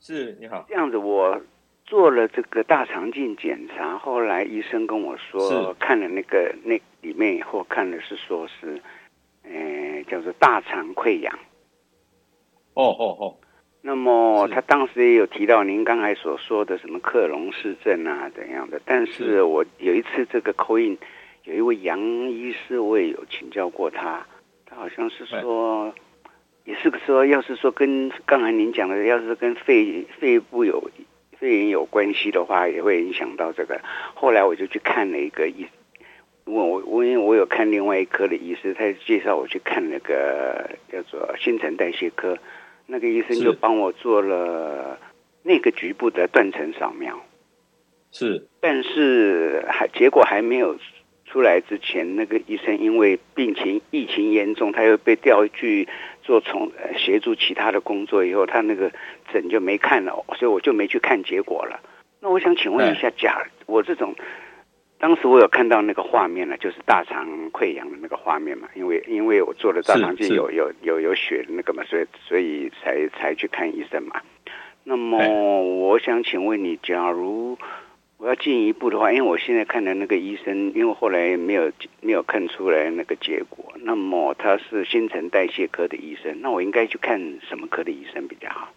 [0.00, 0.64] 是你好。
[0.68, 1.40] 这样子，我
[1.86, 8.80] 做了这个大肠镜检查，后来医生跟我说，看了那个那里面以后，看的是说是，
[9.42, 11.38] 呃，叫做大肠溃疡。
[12.74, 13.36] 哦哦哦。
[13.84, 20.96] 那么他当时也有提到您刚才所说的什么克隆氏症啊怎样的，但是我有一次这个 call in，
[21.42, 24.24] 有一位杨医师，我也有请教过他，
[24.66, 25.92] 他好像是说，
[26.64, 30.88] 也是说，要是说跟刚才您讲的，要是跟肺肺部有
[31.36, 33.80] 肺炎有关系的话，也会影响到这个。
[34.14, 35.66] 后来我就去看了一个医，
[36.44, 42.38] 问我我因为我有看另外一科的医师，他介绍我去看那个叫做新陈代谢科。
[42.86, 44.98] 那个医生就帮我做了
[45.42, 47.20] 那个局部的断层扫描，
[48.10, 50.76] 是，但是还结果还没有
[51.24, 55.88] 出来之前，那个医生因为病情疫情严重，他又被调去
[56.22, 58.92] 做从协助其他的工作，以后他那个
[59.32, 61.80] 诊就没看了，所以我就没去看结果了。
[62.20, 64.14] 那我想请问一下，假我这种。
[65.02, 74.22] 当时我有看到那个画面呢，就是大肠溃疡的那个画面嘛，因为因为我做了大肠镜，有有有有血的那个嘛，所以所以才才去看医生嘛。
[74.84, 75.18] 那么
[75.60, 77.58] 我想请问你，假如
[78.16, 88.72] 我要进一步的话，因为我现在看的那个医生，因为后来没有没有看出来那个结果，那么他是新陈代谢科的医生，那我应该去看什么科的医生比较好？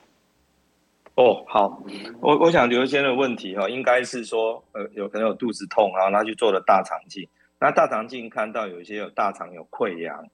[1.16, 1.82] 哦，好，
[2.20, 7.26] 我我想刘先生的问题哈，应该是说，呃，有可能有肚子痛，然后他去做了大肠镜，
[7.58, 10.26] 那大肠镜看到有一些有大肠有溃疡，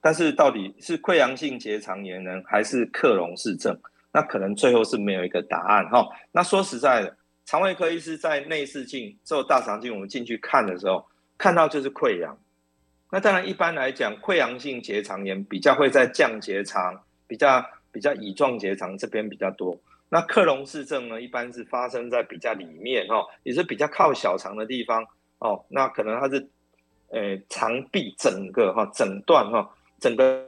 [0.00, 3.78] 但是到底是溃疡性结肠炎呢，还是克隆氏症？
[4.12, 6.08] 那可能最后是没有一个答案哈。
[6.32, 11.04] 那说实在的，肠胃科医师在内视镜做大肠镜，我们进去看的时候，
[11.36, 12.38] 看到就是溃疡。
[13.10, 19.78] 那当然一般来讲，溃疡性结肠炎比较会在降结肠，比较比较乙状结肠这边比较多。
[20.10, 25.04] 那克隆氏症呢，一般是发生在比较里面哦，也是比较靠小肠的地方
[25.38, 25.64] 哦。
[25.68, 26.48] 那可能它是，
[27.08, 30.46] 呃，肠壁整个哈，整段哈，整个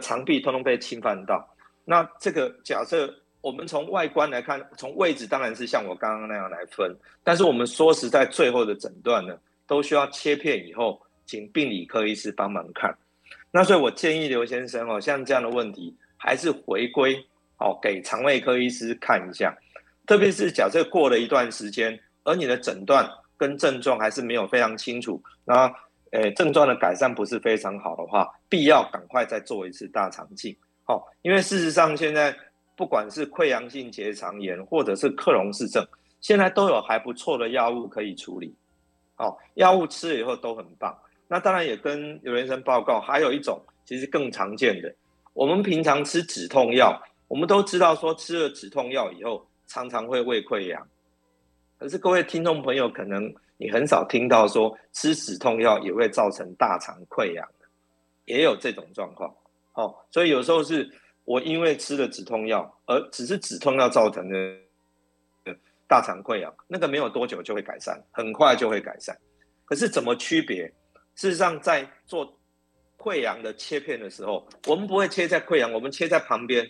[0.00, 1.46] 肠壁通通被侵犯到。
[1.84, 12.96] 那这个假设我们从外观来看，从位置当然是像我刚刚那样来分，但是我们说实在，最后的诊断呢，都需要切片以后，请病理科医师帮忙看。
[13.50, 17.26] 那所以我建议刘先生哦，像这样的问题，还是回归。
[17.60, 19.54] 哦，给肠胃科医师看一下，
[20.06, 25.72] 特别是假设过了一段时间，而你的诊断跟症状还是没有非常清楚，那
[26.12, 30.56] 诶症状的改善不是非常好的话，必要赶快再做一次大肠镜。
[30.84, 32.34] 好，因为事实上现在
[32.74, 35.86] 不管是溃疡性结肠炎或者是克隆氏症，
[36.20, 38.54] 现在都有还不错的药物可以处理。
[39.14, 40.98] 好，药物吃了以后都很棒。
[41.28, 44.92] 那当然也跟刘先生报告，还有一种其实更常见的，
[45.34, 47.00] 我们平常吃止痛药。
[47.30, 50.84] 我们都知道，说吃了止痛药以后，常常会胃溃疡。
[51.78, 57.66] 可是各位听众朋友可能你很少听到说吃止痛药也会造成大肠溃疡的，
[58.24, 59.32] 也有这种状况。
[59.74, 60.90] 哦，所以有时候是
[61.24, 65.54] 我因为吃了止痛药，而只是止痛药造成的
[65.86, 69.16] 大肠溃疡，那个没有多久就会改善，很快就会改善。
[69.64, 70.66] 可是怎么区别？
[71.14, 72.36] 事实上，在做
[72.98, 76.68] 溃疡的切片的时候，我们不会切在溃疡，我们切在旁边。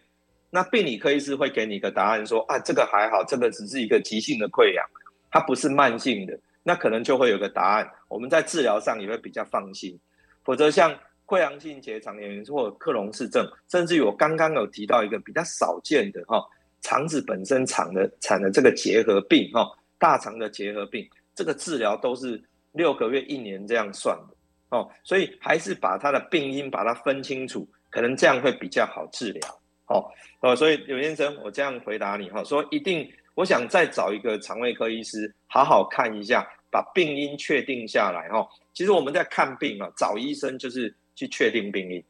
[0.51, 4.85] 那病理科医师会给你一个答案说，啊，这个还好，这个只是一个急性的溃疡，
[5.31, 6.39] 它不是慢性的。
[6.63, 9.99] 那可能就会有个答案，我们在治疗上也会比较放心。
[10.45, 16.45] 否则像溃疡性结肠炎或克隆氏症，甚至于我刚刚有提到一个比较少见的哈，
[16.81, 19.67] 肠子本身产的产的这个结核病哈，
[19.99, 24.37] 大肠的结核病，这个治疗都是六个月、一年这样算的
[24.77, 24.91] 哦。
[25.05, 29.60] 所以还是把它的病因把它分清楚，可能这样会比较好治疗。
[29.91, 38.49] 好哦，所以刘先生，我这样回答你哈，说一定，我想再找一个肠胃科医师，好好看一下，把病因确定下来哈。
[38.73, 42.01] 其实我们在看病啊，找医生就是去确定病因，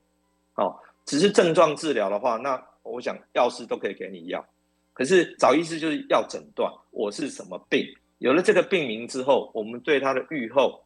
[0.56, 4.46] 哦，只是症状治疗的话，那我想药师都可以给你药，
[4.92, 7.82] 可是找医师就是要诊断我是什么病，
[8.18, 10.84] 有了这个病名之后，我们对他的预后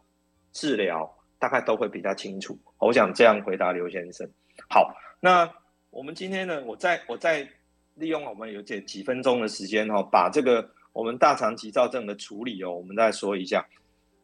[0.53, 2.57] 治疗大概都会比较清楚。
[2.79, 4.31] 我想这样回答刘先生。
[4.71, 5.53] 好，那。
[5.95, 7.49] 我们今天呢，我再我再
[7.95, 13.65] 利用我们有这几分钟的时间哈，把这个我们大肠急躁症的处理哦，我们再说一下。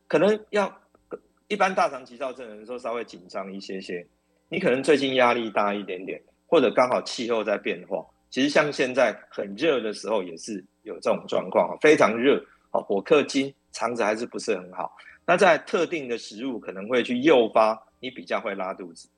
[0.08, 0.76] 可能要
[1.46, 4.04] 一般大肠急躁症的人说稍微紧张一些些，
[4.48, 8.04] 你可能最近压力大一点点，或者刚好气候在变化。
[8.30, 14.92] 其实像现在很热的时候也是有这种状况，非常热啊，火克金，肠子还是不是很好。
[15.24, 19.08] 那在特定的食物可能会去诱发你比较会拉肚子。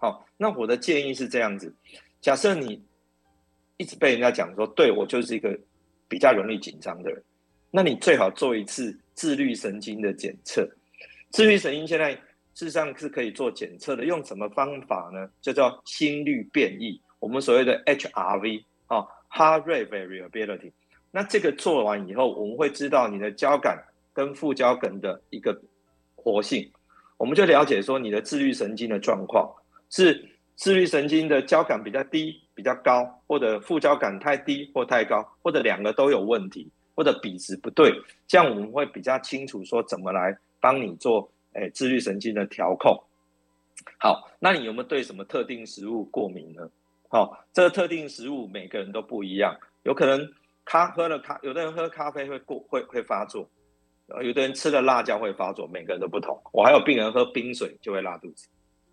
[0.00, 1.74] 好，那我的建议是这样子：
[2.22, 2.82] 假设你
[3.76, 5.54] 一直被人家讲说，对，我就是一个
[6.08, 7.22] 比较容易紧张的人，
[7.70, 10.66] 那你最好做一次自律神经的检测。
[11.30, 12.14] 自律神经现在
[12.54, 15.28] 事实上是可以做检测的，用什么方法呢？
[15.42, 20.72] 就叫心率变异，我们所谓的 HRV 啊，Heart Rate Variability。
[21.10, 23.84] 那这个做完以后，我们会知道你的交感
[24.14, 25.60] 跟副交感的一个
[26.16, 26.72] 活性，
[27.18, 29.54] 我们就了解说你的自律神经的状况。
[29.90, 37.92] 是自律神经的交感比较低、比较高，或者副交感太低或太高，或者两个都有问题，或者比值不对，
[38.28, 42.94] 这样我们会比较清楚说怎么来帮你做诶、自律神经的调控。
[43.98, 46.68] 好，那你有没有对什么特定食物过敏呢？
[47.08, 50.30] 好，这个特定食物每个人都不一样，有可能
[50.66, 53.48] 咖喝了咖，有的人喝咖啡会过会会发作，
[54.22, 56.38] 有的人吃了辣椒会发作，每个人都不同。
[56.52, 58.46] 我还有病人喝冰水就会拉肚子。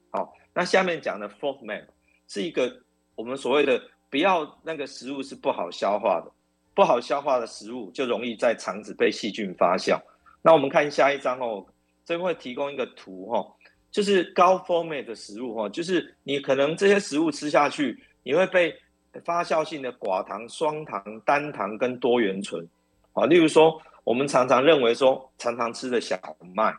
[0.09, 0.33] 好。
[0.57, 1.83] 那下面讲的 FODMAP
[2.27, 2.81] 是一个
[3.13, 6.31] 我们所谓的不要那个食物是不好消化的，
[6.73, 10.01] 不好消化的食物就容易在肠子被细菌发酵。
[10.41, 11.63] 那我们看下一张哦，
[12.03, 13.45] 这边会提供一个图哈，
[13.91, 18.75] 就是高 FODMAP 的食物哈，就是你可能这些食物吃下去，你会被
[19.23, 22.67] 发酵性的寡糖、双糖、单糖跟多元醇
[23.13, 26.19] 啊，例如说我们常常认为说常常吃的小
[26.55, 26.75] 麦。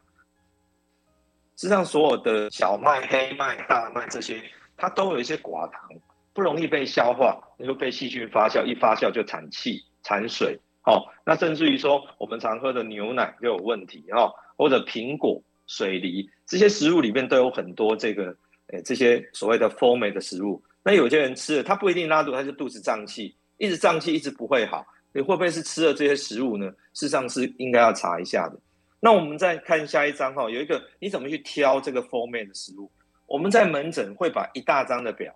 [1.59, 4.41] 实际上，所有的小麦、黑麦、大麦这些，
[4.77, 5.91] 它都有一些寡糖，
[6.33, 10.57] 不容易被消化，你就被细菌发酵，一发酵就产气、产水。
[10.85, 18.35] 哦，那甚至于说，我们常喝的牛奶就有问题，哦，或者苹果、水梨这些食物里面都有很多这个，
[18.69, 20.63] 诶，这些所谓的 f o r m 的食物。
[20.85, 24.87] 那有些人吃了，他不一定拉肚，他是肚子胀气，一直胀气，一直不会好。
[25.13, 26.71] 你会不会是吃了这些食物呢？
[26.95, 28.57] 事实上是应该要查一下的。
[29.01, 32.91] 那我们再看下一张哈，有一个你怎么去挑这个 FODMAP 的食物？
[33.27, 35.33] 我们在门诊会把一大张的表，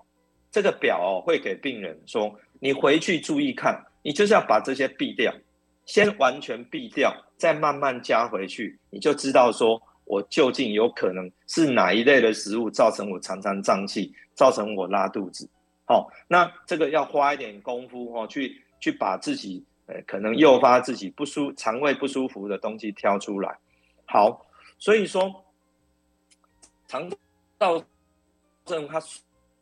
[0.51, 5.33] 这个表哦会给病人说，你回去注意看，你就是要把这些避掉，
[5.87, 15.49] 先完全避掉，再慢慢加回去，你就知道说我究竟有可能是哪一类的食物造成我常常胀气，造成我拉肚子。
[15.85, 19.65] 好，那这个要花一点功夫哦，去去把自己。
[20.07, 23.59] 可能诱发自己不舒肠胃不舒服的东西挑出来，
[24.07, 24.47] 好，
[24.79, 25.45] 所以说
[26.87, 27.11] 肠
[27.59, 27.83] 道
[28.65, 29.01] 症它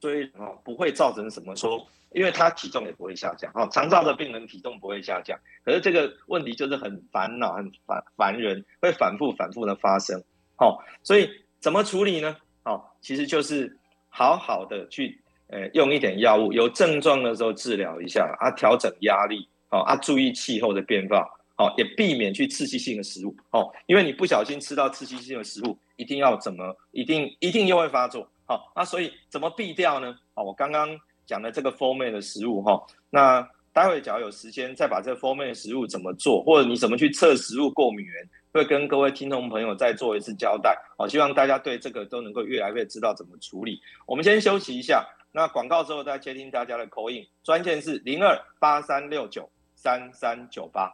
[0.01, 10.23] 虽然啊不会造成什么说，因为它体重也不会下降啊，肠道的病人体重不会下降，可是这个问题就是很烦恼、很烦烦人，会反复反复的发生，
[10.57, 12.37] 好，所以怎么处理呢？
[12.63, 13.77] 好，其实就是
[14.09, 19.49] 好好的去呃用一点药物，有症状的时候治疗一下啊，调整压力。
[19.71, 30.15] 好啊，注意气候的变化，好，也避免去刺激性的食物，哦，因为你不小心吃到刺激性的食物，一定要怎么，一定一定又会发作，好，那所以怎么避掉呢？
[30.35, 40.77] 好，我刚刚讲的这个 FODMAP 的食物，哈，那待会只要有时间，再把这 Foreman 食物怎么做，或者你怎么去测食物过敏源，会跟各位听众朋友再做一次交代。
[40.99, 43.81] 好，希望大家对这个都能够越来越知道怎么处理。
[44.07, 49.49] 我们先休息一下，那广告之后再接听大家的 call in，专线是零二八三六九
[49.83, 50.93] 三三九八。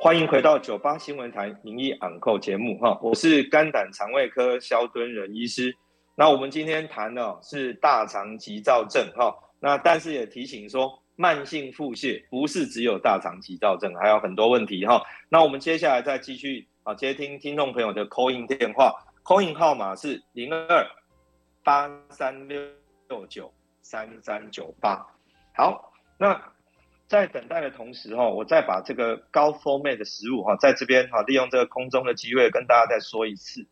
[0.00, 5.76] 欢迎回到九八新闻台名医昂扣节目哈，我是肝胆肠胃科萧敦仁医师。
[6.14, 15.02] 那我们今天谈的是大肠急躁症哈，那但是也提醒说，慢性腹泻不是只有大肠急躁症，还有很多问题哈。
[15.28, 18.90] 那我们接下来再继续啊接听听众朋友的 call in 电话
[19.22, 20.86] ，call in 号码是零二
[21.62, 22.58] 八三六
[23.10, 25.06] 六九三三九八。
[25.56, 26.40] 好，那。
[27.08, 33.64] 在等待的同时哈，我再把这个高 FODMAP 的食物哈，在这边哈，利用这个空中的机会跟大家再说一次。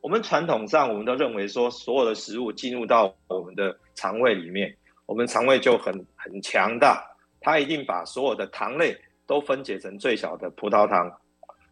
[0.00, 4.72] 我们传统上我们都认为说，所有的食物进入到我们的肠胃里面，
[5.06, 7.04] 我们肠胃就很很强大，
[7.40, 11.20] 它一定把所有的糖类都分解成最小的葡萄糖，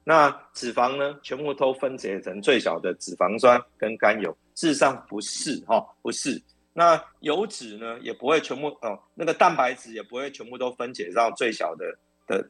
[0.02, 4.36] 那脂肪呢，全部都分解成最小的脂肪酸跟甘油。
[4.56, 6.42] 事实上不是哈，不是。
[6.78, 11.86] 那油脂呢，也不会全部哦，那个蛋白质也不会全部都分解到最小的
[12.26, 12.46] 的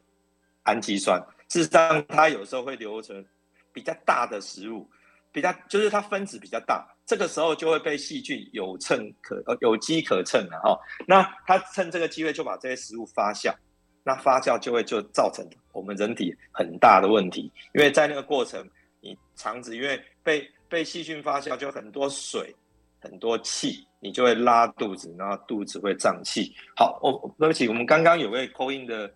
[0.63, 1.17] 氨基酸。
[1.47, 3.25] 事实上，它有时候会留成
[3.71, 4.85] 比较大的食物，
[5.31, 10.77] 比较就是它分子比较大，这个时候就会被细菌有趁可呃有机可乘了哈。
[11.07, 13.55] 那它趁这个机会就把这些食物发酵，
[14.03, 18.69] 那发酵就会就造成我们人体很大的问题，因为在那个过程，
[18.99, 22.53] 你肠子因为被被细菌发酵，就很多水。
[22.99, 26.53] 很多气，你就会拉肚子，然后肚子会胀气。
[26.75, 29.11] 好，我、哦、对不起，我们刚刚有位 call in 的，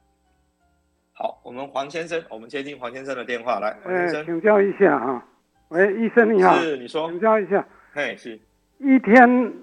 [1.13, 3.77] 好，我们黄先生，我们接听黄先生的电话来。
[3.83, 5.25] 黄先生，呃、请教一下啊，
[5.69, 8.39] 喂，医生你好，是你说，请教一下，嘿，是，
[8.79, 9.53] 一天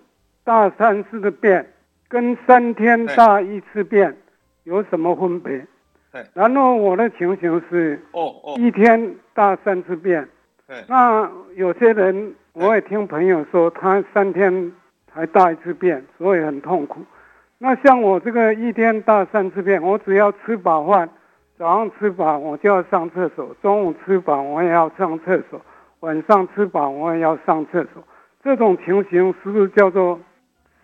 [0.44, 1.74] 大三次的便，
[2.08, 4.16] 跟三天大一次便
[4.64, 5.66] 有什么分别？
[6.32, 10.28] 然后我的情形是，哦哦，一天大三次便，
[10.86, 12.34] 那有些人。
[12.54, 14.72] 我也听朋友说，他三天
[15.18, 17.00] 才大一次便，所以很痛苦。
[17.58, 21.10] 那像我这个一天大三次便，我只要吃饱饭，
[21.58, 25.60] 早上吃饱我就要上厕所，中午吃饱我也要上厕所，
[25.98, 28.00] 晚上吃饱我也要上厕所。
[28.44, 30.20] 这种情形是不是叫做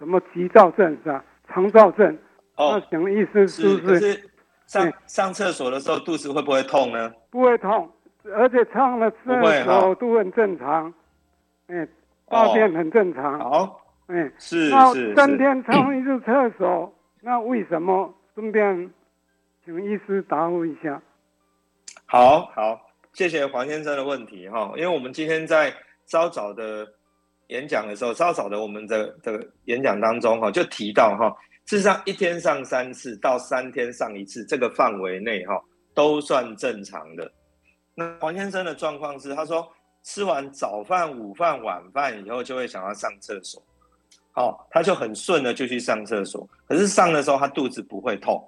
[0.00, 1.24] 什么急躁症是吧？
[1.48, 2.18] 肠躁症？
[2.56, 3.46] 哦，那什么意思？
[3.46, 4.30] 是不是？
[4.66, 7.12] 上上厕所的时候肚子会不会痛呢？
[7.30, 7.88] 不会痛，
[8.34, 10.92] 而且上了厕所都很正常。
[11.68, 11.86] 哎，
[12.28, 13.38] 大便很正常。
[13.38, 18.14] 哦、好，哎，是那三天上一次厕所， 那为什么？
[18.34, 18.90] 顺便
[19.64, 21.00] 请医师答复一下。
[22.04, 22.78] 好好，
[23.12, 24.72] 谢谢黄先生的问题哈。
[24.76, 25.72] 因为我们今天在
[26.06, 26.86] 稍早的
[27.48, 31.34] 演讲的时候，稍早的我们的的演讲当中哈，就提到哈，
[31.64, 35.58] 事实上一天上三次到三天上一次这个范围内哈，
[35.94, 37.30] 都算正常的。
[37.94, 39.66] 那黄先生的状况是，他说。
[40.06, 43.62] 吃完早饭、午饭、晚饭以后，就会想要上厕所，
[44.34, 46.46] 好，他就很顺的就去上厕所。
[46.68, 48.46] 可是上的时候，他肚子不会痛。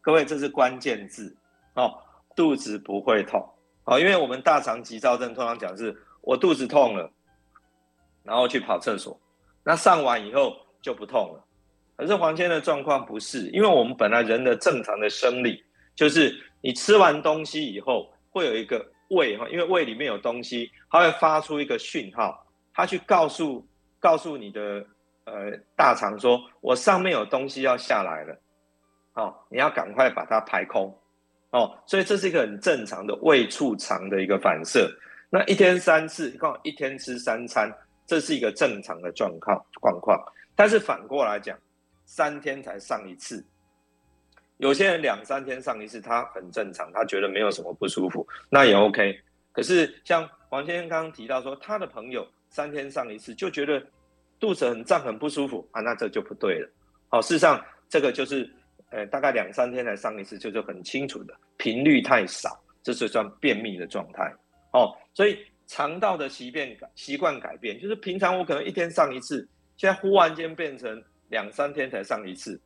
[0.00, 1.34] 各位，这是关键字
[1.74, 1.94] 哦，
[2.36, 3.40] 肚子不会痛。
[3.84, 7.10] 好，因为我们大肠急躁症通常讲是，我肚子痛了，
[8.22, 9.18] 然后去跑厕所，
[9.64, 11.44] 那上完以后就不痛了。
[11.96, 15.64] 可是黄先的状况不是，因为我们本来人的正常的生理
[15.94, 18.84] 就是，你吃完东西以后会有一个。
[19.14, 23.62] 胃哈，因为胃里面有东西，它会发出一个讯号，它去告诉
[24.00, 24.82] 告诉你的
[25.24, 28.38] 呃大肠说，我上面有东西要下来了，
[29.14, 30.96] 哦，你要赶快把它排空，
[31.50, 34.90] 哦，所以这是一个很正常的胃促肠的一个反射。
[35.30, 37.72] 那一天三次，刚好一天吃三餐，
[38.06, 40.22] 这是一个正常的状况状况。
[40.54, 41.58] 但是反过来讲，
[42.04, 43.42] 三天才上一次。
[44.58, 49.18] 有些人两三天上一次，他很正常，他觉得没有什么不舒服，那也 OK。
[49.52, 53.82] 可是像黄先生刚刚提到说，他的朋友三天上一次就觉得
[54.42, 56.68] 肚子很胀、很不舒服啊，那这就不对了。
[57.08, 58.52] 好，事实上这个就是
[58.90, 64.34] 呃大概两三天才上一次，就是很清楚的频率太少，这是算便秘的状态。
[64.72, 65.38] 哦，所以
[65.68, 72.60] 肠道的习变习惯改变，就是平常我可能一天上一次，现在忽然间变成两三天才上一次。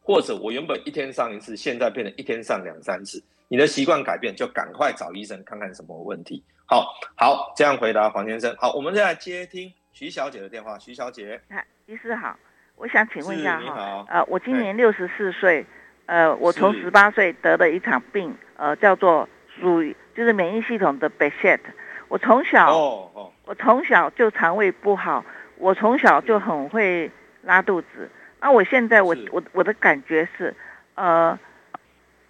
[0.00, 6.42] 或者我原本一天上一次，现在变成一天上两三次，你的习惯改变，就赶快找医生看看什么问题。
[6.64, 8.56] 好，好，这样回答黄先生。
[8.56, 10.78] 好，我们现在接听徐小姐的电话。
[10.78, 12.36] 徐小姐，哎，医师好，
[12.76, 15.64] 我想请问一下哈，呃，我今年六十四岁，
[16.06, 19.28] 呃，我从十八岁得了一场病，呃，叫做
[19.60, 21.60] 属于就是免疫系统的 Behçet。
[22.08, 25.24] 我从小，哦哦，我从小就肠胃不好，
[25.56, 27.10] 我从小就很会
[27.42, 28.10] 拉肚子。
[28.40, 30.54] 那我现在我我我的感觉是，
[30.94, 31.38] 呃，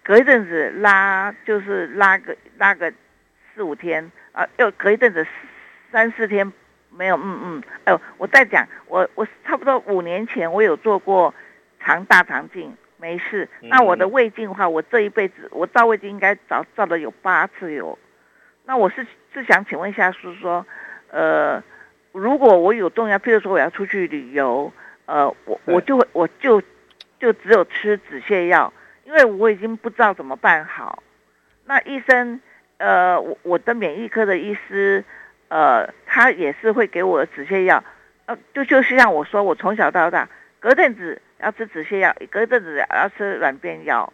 [0.03, 2.93] 隔一阵子拉就是拉个拉个
[3.53, 5.25] 四五天啊，又隔一阵子
[5.91, 6.51] 三四天
[6.95, 11.33] 没有，嗯嗯，哎呦，我再讲，我我差不多五年前我有做过
[11.79, 13.49] 肠大肠镜，没事。
[13.61, 17.97] 那我的胃镜的话，我这一辈子我照胃镜应该照照了有八次有。
[18.65, 20.65] 那我是是想请问一下，是说，
[21.09, 21.61] 呃，
[22.11, 24.71] 如果我有动药，譬如说我要出去旅游。
[25.05, 26.61] 呃，我我就会我就
[27.19, 28.71] 就只有吃止泻药，
[29.03, 31.03] 因为我已经不知道怎么办好。
[31.65, 32.39] 那医生，
[32.77, 35.03] 呃，我我的免疫科的医师，
[35.53, 37.83] 呃，他也是会给我止泻药，
[38.25, 40.27] 呃，就就是像我说，我从小到大
[40.59, 44.11] 隔阵子要吃止泻药，隔阵子要吃软便药。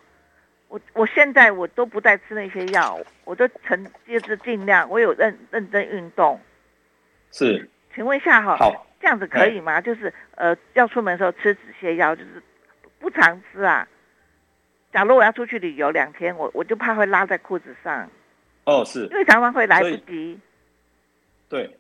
[0.68, 6.38] 我我现在我都不再吃那些药，我都成就是尽量，我有认认真运动。
[7.32, 8.58] 是，请问一下哈。
[8.58, 8.86] 好。
[9.00, 9.80] 这样子可以吗？
[9.80, 12.44] 就是呃，要出门的时候吃止泻药，就是
[13.00, 13.88] 不常吃啊。
[14.92, 18.10] 假如我要出去旅游两天，我我就怕会拉在裤子上。
[18.66, 20.38] 哦，是，因为常常会来不及。
[21.50, 21.78] 对，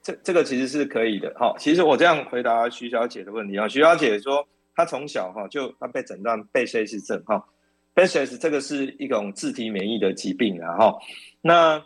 [0.00, 1.30] 这这个其实是可以的。
[1.36, 3.68] 好，其实我这样回答徐小姐的问题啊。
[3.68, 7.44] 徐小姐说，她从小哈就她被诊断贝氏症哈，
[7.92, 10.98] 贝氏这个是一种自体免疫的疾病啊哈。
[11.42, 11.84] 那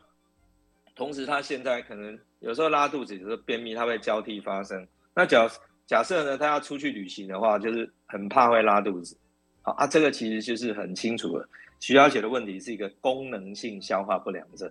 [0.95, 2.17] 同时，她现在可能。
[2.41, 4.87] 有时候拉肚子，有时候便秘，它会交替发生。
[5.15, 5.51] 那假
[5.87, 9.17] 假设呢，他要出去旅行的话，就是很怕会拉肚子。
[9.63, 11.49] 好啊，这个其实就是很清楚了。
[11.81, 14.71] 徐小姐的问题是一个功能性消化不良症。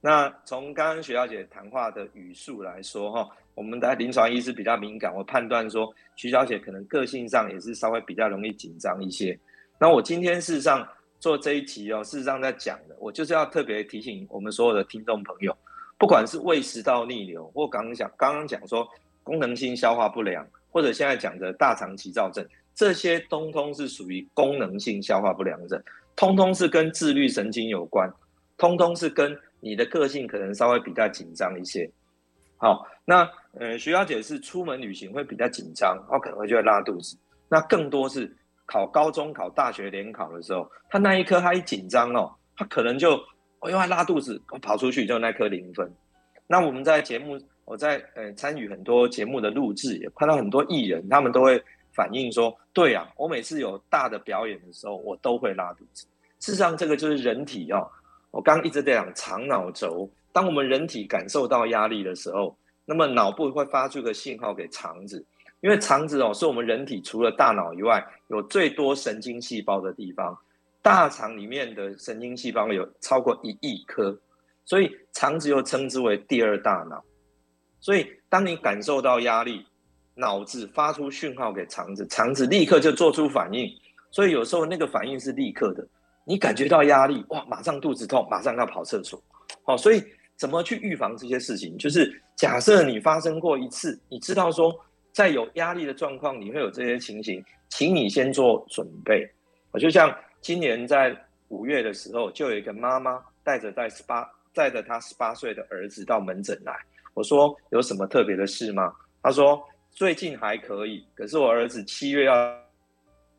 [0.00, 9.38] 那从刚刚徐小姐谈话的语速来说，哈，我们的临床医师比较敏感，我判断说徐小姐可能个性上也是稍微比较容易紧张一些。
[9.78, 10.86] 那我今天事实上
[11.18, 15.54] 做这一集哦，事实上在讲的，我就是要特别提醒我们所有的听众朋友。
[15.98, 18.88] 不管是胃食道逆流，或刚刚讲刚刚讲说
[19.22, 22.42] 功能性消化不良，或者现在讲的大肠急躁症，
[22.74, 25.78] 这些通通是属于功能性消化不良症，
[26.16, 28.10] 通通是跟自律神经有关，
[28.56, 31.90] 通通是跟你的个性可能稍微比较紧张一些。
[32.56, 37.16] 好，那呃徐小姐是出门旅行会比较紧张，然后可能会就会拉肚子。
[37.48, 38.30] 那更多是
[38.66, 43.20] 考高中、考大学联考的时候，她那一刻她一紧张哦，她可能就。
[43.62, 45.86] 我因为拉肚子，我跑出去就那颗零分。
[46.46, 56.06] 那我们在节目，我在呃参与很多节目的录制，也看到很多艺人，他们都会反映说：对啊，我每次有大的表演的时候，我都会拉肚子。
[56.38, 57.86] 事实上，这个就是人体哦。
[58.30, 65.24] 我刚刚一直在讲肠脑轴，当我们人体感受到压力的时候，那么脑部会发出一个信号给肠子，
[65.60, 70.36] 因为肠子哦是我们人体除了大脑以外，有最多神经细胞的地方。
[70.82, 74.18] 大肠里面的神经细胞有超过一亿颗，
[74.64, 77.04] 所以肠子又称之为第二大脑。
[77.80, 79.66] 所以当你感受到压力，
[80.14, 83.70] 脑子发出讯号给肠子，肠子立刻就做出反应。
[84.10, 85.86] 所以有时候那个反应是立刻的。
[86.24, 89.22] 你感觉到压力，哇，马上肚子痛，马上要跑厕所。
[89.62, 90.02] 好，所以
[90.36, 91.76] 怎么去预防这些事情？
[91.78, 94.74] 就是假设你发生过一次，你知道说
[95.12, 99.28] 在有压力的状况你会有这些情形，请你先做准备。
[99.70, 100.14] 我就像。
[100.42, 101.14] 今年在
[101.48, 106.74] 五月的时候，就有一个妈妈带着带十八带着她十八岁的儿子到门诊来。
[107.12, 108.90] 我说有什么特别的事吗？
[109.22, 112.58] 她说最近还可以，可是我儿子七月要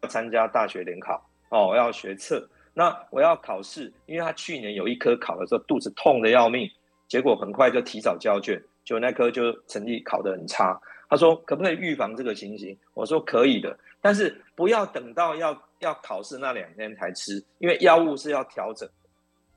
[0.09, 6.69] 参加大学联考哦，要学测，那我要考试，因为他去年有一科考的时候肚子痛的要命，
[7.07, 10.79] 结果很快就提早交卷，就那科就成绩考得很差。
[11.09, 12.77] 他说可不可以预防这个情形？
[12.93, 15.59] 我说可以的，但是不要等到要。
[15.81, 18.87] 要考试那两天才吃，因为药物是要调整。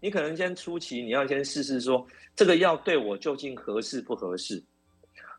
[0.01, 2.03] 你可能先初期，你要先试试说
[2.35, 4.65] 这个药对我究竟合适不合适。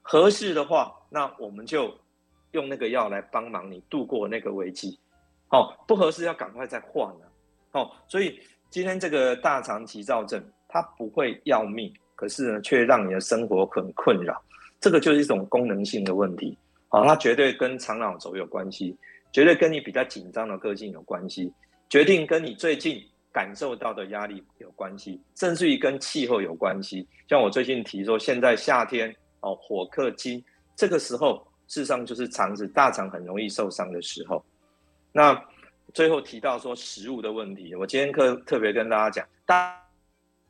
[0.03, 1.91] 合适的话，那我们就
[2.51, 4.95] 用那个药来帮忙你度过那个危机。
[5.49, 7.24] 哦，不合适要赶快再换了。
[7.75, 14.41] 哦，所以今天这个大肠急躁症，它不会要命，可是呢，却让你的生活很困扰。
[14.79, 16.57] 这个就是一种功能性的问题。
[16.89, 18.97] 哦，它绝对跟肠脑轴有关系。
[19.33, 21.51] 绝对跟你比较紧张的个性有关系，
[21.89, 23.03] 决定跟你最近
[23.33, 27.05] 感受到的压力有关系，甚至于跟气候有关系。
[27.27, 30.41] 像我最近提说，现在夏天哦，火克金，
[30.77, 34.41] 这个时候事实上就是肠子大肠很容易受伤的时候。
[35.11, 35.33] 那
[35.93, 39.81] 最后提到说食物的问题，我今天特特别跟大家讲，大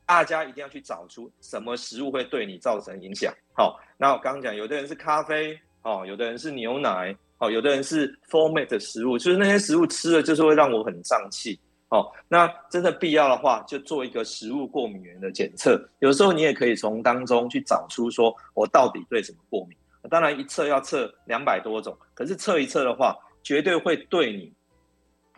[0.04, 3.32] 大家一定要去找出什么食物会对你造成影响。
[3.52, 7.16] 好，那我刚刚讲，有的人是咖啡，哦，有的人是牛奶。
[7.38, 11.60] 哦，有的人是 format 的食物，就是那些食物吃了就是会让我很胀气。
[11.90, 15.78] 哦，那真的必要的话，就做一个食物过敏源的检测。
[15.98, 19.76] 有时候你也可以从当中去找出说我到底对什么过敏。
[20.08, 24.50] 当然一测要测两百多种，可是测一测的话，绝对会对你，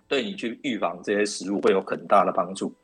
[0.08, 2.74] 对你去预防这些食物会有很大的帮助。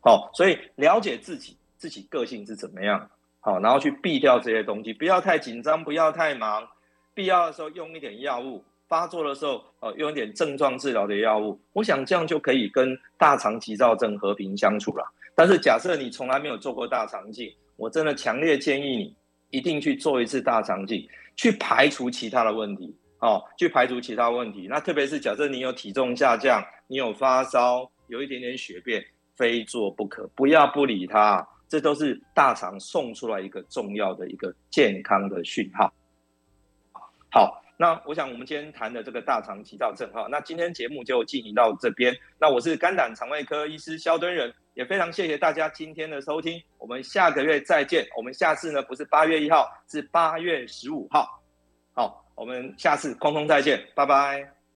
[0.00, 3.08] 好，所以了解自己，自己个性是怎么样，
[3.38, 6.66] 好，然后去避掉这些东西，不要太紧张，不要太忙，
[7.14, 15.04] 必要的时候用一点药物，发作的时候，呃，用一点症状治疗的药物，我想这样就可以跟大肠急躁症和平相处了。
[15.34, 19.14] 但是假设你从来没有做过大肠镜，我真的强烈建议你
[19.50, 21.06] 一定去做一次大肠镜，
[21.36, 24.66] 去排除其他的问题，哦，去排除其他问题。
[24.68, 29.04] 那特别是假设你有体重下降，你有发烧，有一点点血便。
[29.36, 35.90] 非做不可，不要不理它，这都是大肠送出来一个重要的一个健康的讯号。
[37.32, 42.14] 好，那我想我们今天谈的这个大肠急躁症哈，那今天节目就进行到这边。
[42.38, 48.06] 那我是肝胆肠胃科医师萧敦仁，也非常谢谢大家今天的收听，我们下个月再见。
[48.14, 51.39] 我们下次呢不是八月一号，是八月十五号。
[52.40, 54.59] 我们下次空中再见，拜拜。